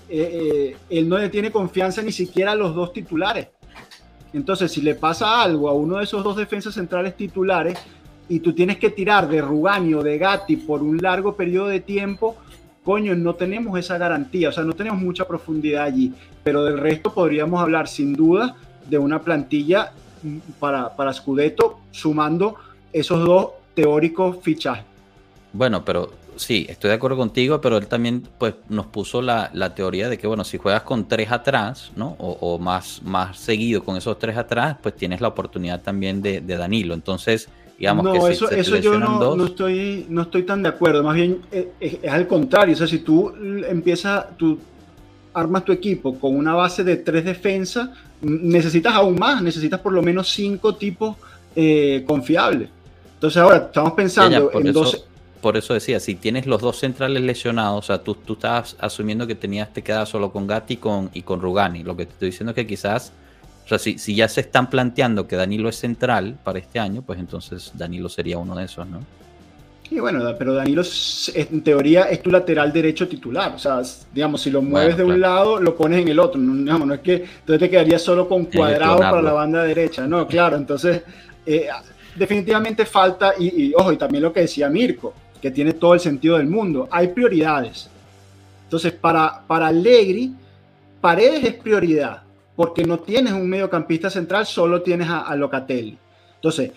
[0.08, 3.48] eh, eh, él no le tiene confianza ni siquiera a los dos titulares.
[4.32, 7.78] Entonces, si le pasa algo a uno de esos dos defensas centrales titulares
[8.28, 11.80] y tú tienes que tirar de Rugani o de Gatti por un largo periodo de
[11.80, 12.36] tiempo,
[12.82, 16.12] coño, no tenemos esa garantía, o sea, no tenemos mucha profundidad allí,
[16.42, 18.56] pero del resto podríamos hablar sin duda
[18.88, 19.92] de una plantilla
[20.58, 22.56] para, para Scudetto sumando
[22.92, 24.84] esos dos teóricos fichajes.
[25.52, 29.74] Bueno, pero sí, estoy de acuerdo contigo, pero él también pues, nos puso la, la
[29.74, 32.16] teoría de que, bueno, si juegas con tres atrás, ¿no?
[32.18, 36.40] O, o más, más seguido con esos tres atrás, pues tienes la oportunidad también de,
[36.40, 36.94] de Danilo.
[36.94, 40.62] Entonces, digamos no, que eso, se eso yo no, dos, no estoy, no estoy tan
[40.62, 41.02] de acuerdo.
[41.02, 42.74] Más bien eh, es, es al contrario.
[42.74, 43.32] O sea, si tú
[43.68, 44.58] empiezas, tú
[45.34, 47.90] armas tu equipo con una base de tres defensas,
[48.22, 51.16] n- necesitas aún más, necesitas por lo menos cinco tipos
[51.56, 52.68] eh, confiables.
[53.14, 54.98] Entonces ahora estamos Ya, pensando ya, por, en eso, 12...
[55.40, 59.26] por eso decía, si tienes los dos centrales lesionados, o sea, tú, tú estabas asumiendo
[59.26, 61.82] que tenías, te quedabas solo con Gatti y con, y con Rugani.
[61.82, 63.12] Lo que te estoy diciendo es que quizás,
[63.64, 67.02] o sea, si, si ya se están planteando que Danilo es central para este año,
[67.02, 69.00] pues entonces Danilo sería uno de esos, ¿no?
[69.90, 70.82] Y bueno, pero Danilo
[71.34, 73.52] en teoría es tu lateral derecho titular.
[73.54, 73.82] O sea,
[74.12, 75.34] digamos, si lo mueves Bueno, de un claro.
[75.34, 76.40] lado, lo pones en el otro.
[76.40, 80.06] No, digamos, no es que entonces te quedaría solo con cuadrado para la banda derecha.
[80.06, 81.02] No, claro, entonces
[81.44, 81.68] eh,
[82.16, 86.00] definitivamente falta, y, y, ojo, y también lo que decía Mirko, que tiene todo el
[86.00, 86.88] sentido del mundo.
[86.90, 87.90] Hay prioridades.
[88.64, 90.34] Entonces, para, para Allegri,
[91.00, 92.22] Paredes es prioridad,
[92.56, 95.98] porque no tienes un mediocampista central, solo tienes a, a Locatelli.
[96.36, 96.72] Entonces,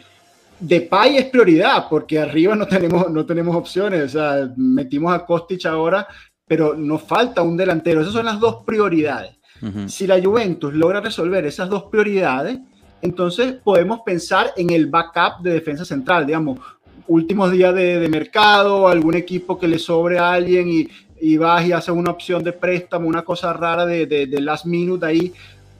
[0.60, 4.03] Depay es prioridad porque arriba no tenemos, no tenemos opciones.
[4.03, 6.08] O sea, metimos a Kostic ahora,
[6.47, 8.01] pero nos falta un delantero.
[8.01, 9.36] Esas son las dos prioridades.
[9.62, 9.88] Ujú.
[9.89, 12.60] Si la Juventus logra resolver esas dos prioridades,
[13.01, 16.60] entonces podemos pensar en el backup de defensa central, digamos,
[17.08, 20.88] últimos días de, de mercado, algún equipo que le sobre a alguien y,
[21.22, 24.66] y vas y haces una opción de préstamo, una cosa rara de, de, de last
[24.66, 25.32] minute ahí,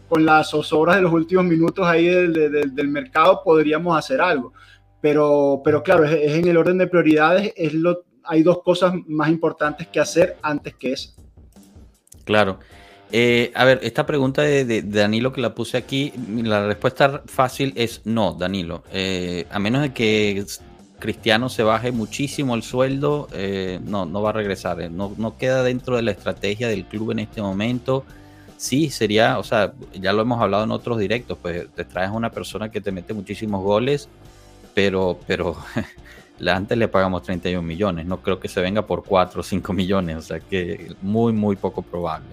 [0.08, 4.54] con las zozobras de los últimos minutos ahí del, del- del mercado, podríamos hacer algo.
[5.02, 9.30] Pero, pero claro, es, en el orden de prioridades, es lo, hay dos cosas más
[9.30, 11.12] importantes que hacer antes que esa.
[12.24, 12.60] Claro.
[13.12, 16.12] Eh, a ver, esta pregunta de, Danilo que la puse aquí,
[16.44, 18.84] la respuesta fácil es no, Danilo.
[18.92, 20.46] Eh, a menos de que
[21.00, 24.82] Cristiano se baje muchísimo el sueldo, eh, no, no va a regresar.
[24.82, 28.04] eh, No, no queda dentro de la estrategia del club en este momento.
[28.58, 32.32] Sí, sería, o sea, ya lo hemos hablado en otros directos, pues te traes una
[32.32, 34.10] persona que te mete muchísimos goles,
[34.78, 35.58] pero, pero
[36.54, 38.06] antes le pagamos 31 millones.
[38.06, 41.56] No creo que se venga por 4 o 5 millones, o sea que muy, muy
[41.56, 42.28] poco probable.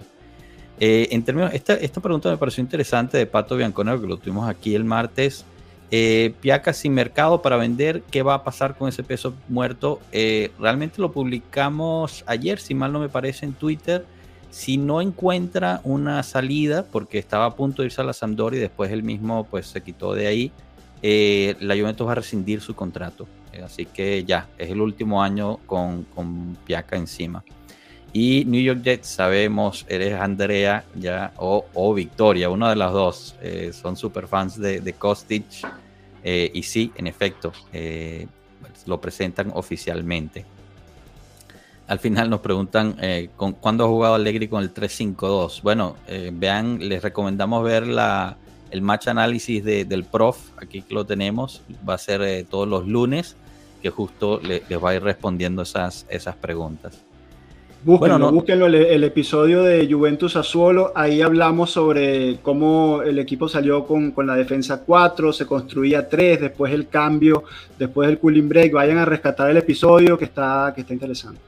[0.79, 4.47] Eh, en términos, esta, esta pregunta me pareció interesante de Pato Bianconero, que lo tuvimos
[4.47, 5.43] aquí el martes.
[5.89, 9.99] Eh, Piaca sin mercado para vender, ¿qué va a pasar con ese peso muerto?
[10.11, 14.05] Eh, realmente lo publicamos ayer, si mal no me parece, en Twitter.
[14.51, 18.61] Si no encuentra una salida, porque estaba a punto de irse a la Sampdoria y
[18.61, 20.51] después él mismo pues, se quitó de ahí,
[21.01, 23.27] eh, la Juventus va a rescindir su contrato.
[23.53, 27.43] Eh, así que ya, es el último año con, con Piaca encima.
[28.11, 33.35] Y New York Jets, sabemos, eres Andrea ya o, o Victoria, una de las dos.
[33.41, 35.43] Eh, son super fans de, de Kostic.
[36.23, 38.25] Eh, y sí, en efecto, eh,
[38.87, 40.43] lo presentan oficialmente.
[41.87, 45.61] Al final nos preguntan eh, ¿con, cuándo ha jugado Allegri con el 3-5-2.
[45.61, 45.97] Bueno,
[46.33, 48.37] vean, les recomendamos ver la,
[48.75, 50.37] el match análisis de- del prof.
[50.57, 51.61] Aquí lo tenemos.
[51.87, 53.35] Va a ser eh, todos los lunes,
[53.81, 57.01] que justo le- les va a ir respondiendo esas, esas preguntas.
[57.83, 63.19] Búsquenlo, Bueno, no- búsquenlo, el, el episodio de Juventus Azuolo, ahí hablamos sobre cómo el
[63.19, 67.43] equipo salió con, con la defensa 4, se construía 3, después el cambio,
[67.77, 71.39] después el cooling break, vayan a rescatar el episodio que está, que está interesante.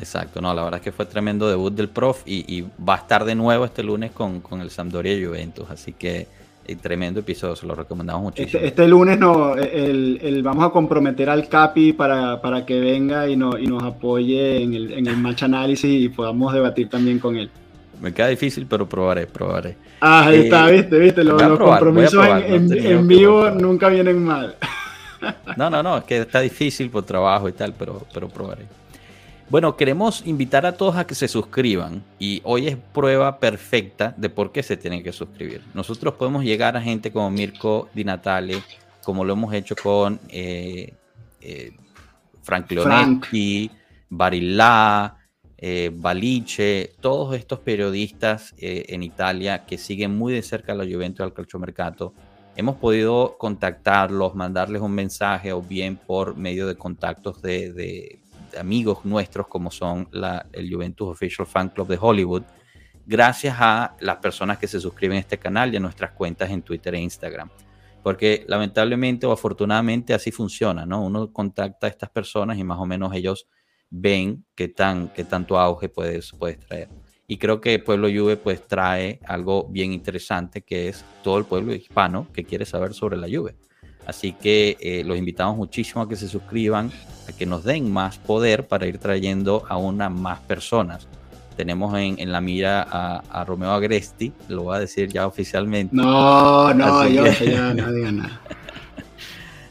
[0.00, 2.98] Exacto, no, la verdad es que fue tremendo debut del prof y, y va a
[2.98, 6.26] estar de nuevo este lunes con, con el Sampdoria Juventus, así que
[6.76, 8.56] tremendo episodio, se lo recomendamos muchísimo.
[8.58, 13.28] Este, este lunes no, el, el- vamos a comprometer al Capi para, para que venga
[13.28, 17.18] y, no, y nos apoye en el, en el match análisis y podamos debatir también
[17.18, 17.50] con él.
[18.00, 19.76] Me queda difícil, pero probaré, probaré.
[20.00, 23.50] Ah, ahí Eh, está, viste, viste, los, los probar, compromisos probar, en, no en- vivo
[23.50, 24.54] nunca vienen mal.
[25.56, 28.66] No, no, no, es que está difícil por trabajo y tal, pero, pero probaré.
[29.50, 34.28] Bueno, queremos invitar a todos a que se suscriban y hoy es prueba perfecta de
[34.28, 35.62] por qué se tienen que suscribir.
[35.72, 38.62] Nosotros podemos llegar a gente como Mirko Di Natale,
[39.02, 40.92] como lo hemos hecho con eh,
[41.40, 41.72] eh,
[42.42, 43.70] Frank Leonetti,
[44.10, 45.16] Barilla,
[45.56, 50.84] eh, Balice, todos estos periodistas eh, en Italia que siguen muy de cerca a la
[50.84, 52.12] Juventus al calciomercato.
[52.54, 58.20] Hemos podido contactarlos, mandarles un mensaje o bien por medio de contactos de,
[58.56, 62.42] amigos nuestros como son la, el Juventus Official Fan Club de Hollywood,
[63.06, 66.62] gracias a las personas que se suscriben a este canal y a nuestras cuentas en
[66.62, 67.50] Twitter e Instagram.
[68.02, 71.02] Porque lamentablemente o afortunadamente así funciona, ¿no?
[71.02, 73.48] Uno contacta a estas personas y más o menos ellos
[73.90, 76.88] ven qué, tan, qué tanto auge puedes, puedes traer.
[77.26, 81.74] Y creo que Pueblo Juve pues trae algo bien interesante que es todo el pueblo
[81.74, 83.56] hispano que quiere saber sobre la Juve.
[84.08, 86.90] Así que eh, los invitamos muchísimo a que se suscriban,
[87.28, 91.06] a que nos den más poder para ir trayendo a una más personas.
[91.58, 95.94] Tenemos en, en la mira a, Romeo Agresti, lo voy a decir ya oficialmente.
[95.94, 98.40] No, no, yo ya no diga nada.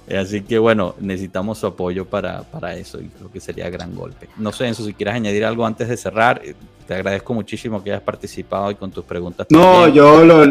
[0.21, 4.29] Así que bueno, necesitamos su apoyo para, para, eso y creo que sería gran golpe.
[4.37, 6.53] No sé, Enzo, si quieres añadir algo antes de cerrar, eh,
[6.87, 9.47] te agradezco muchísimo que hayas participado y con tus preguntas.
[9.49, 10.45] No, yo lo,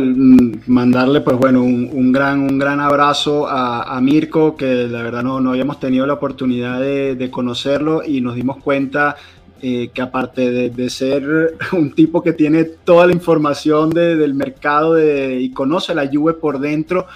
[0.66, 5.50] mandarle pues bueno, un, gran, un gran abrazo a, Mirko, que la verdad no, no
[5.50, 9.16] habíamos tenido la oportunidad de, conocerlo y nos dimos cuenta
[9.60, 15.40] eh, que aparte de, ser un tipo que tiene toda la información del mercado de,
[15.40, 17.06] y conoce la Juve por dentro,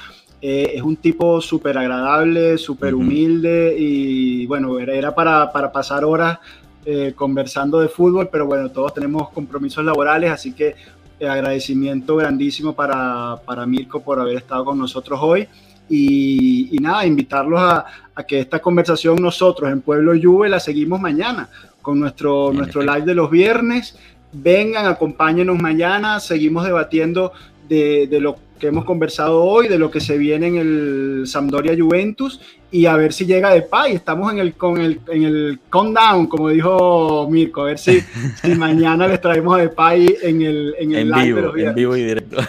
[0.43, 6.39] eh, es un tipo súper agradable, súper humilde y bueno, era, para, para, pasar horas
[6.85, 10.77] eh, conversando de fútbol, pero bueno, todos tenemos compromisos laborales, así que
[11.19, 15.47] eh, agradecimiento grandísimo para, para, Mirko por haber estado con nosotros hoy.
[15.91, 21.51] Y, nada, invitarlos a, a, que esta conversación nosotros en Pueblo Juve la seguimos mañana
[21.83, 23.99] con nuestro, nuestro live de los viernes.
[24.33, 27.33] Vengan, acompáñenos mañana, seguimos debatiendo
[27.69, 31.75] de, de lo que hemos conversado hoy, de lo que se viene en el Sampdoria
[31.77, 32.41] Juventus
[32.71, 33.95] y a ver si llega de pay.
[33.95, 38.01] Estamos en el, con el, en el countdown, como dijo Mirko, a ver si,
[38.43, 42.05] si mañana les traemos a Depay en el, en el live vivo, En vivo y
[42.05, 42.37] directo.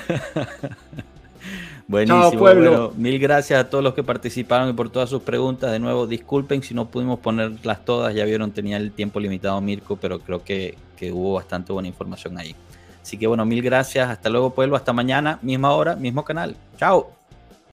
[1.88, 2.40] Buenísimo.
[2.40, 5.72] Bueno, mil gracias a todos los que participaron y por todas sus preguntas.
[5.72, 8.14] De nuevo, disculpen si no pudimos ponerlas todas.
[8.14, 12.38] Ya vieron, tenía el tiempo limitado Mirko, pero creo que, que hubo bastante buena información
[12.38, 12.56] ahí.
[13.02, 14.10] Así que bueno, mil gracias.
[14.10, 14.76] Hasta luego, pueblo.
[14.76, 16.56] Hasta mañana, misma hora, mismo canal.
[16.78, 17.21] Chao.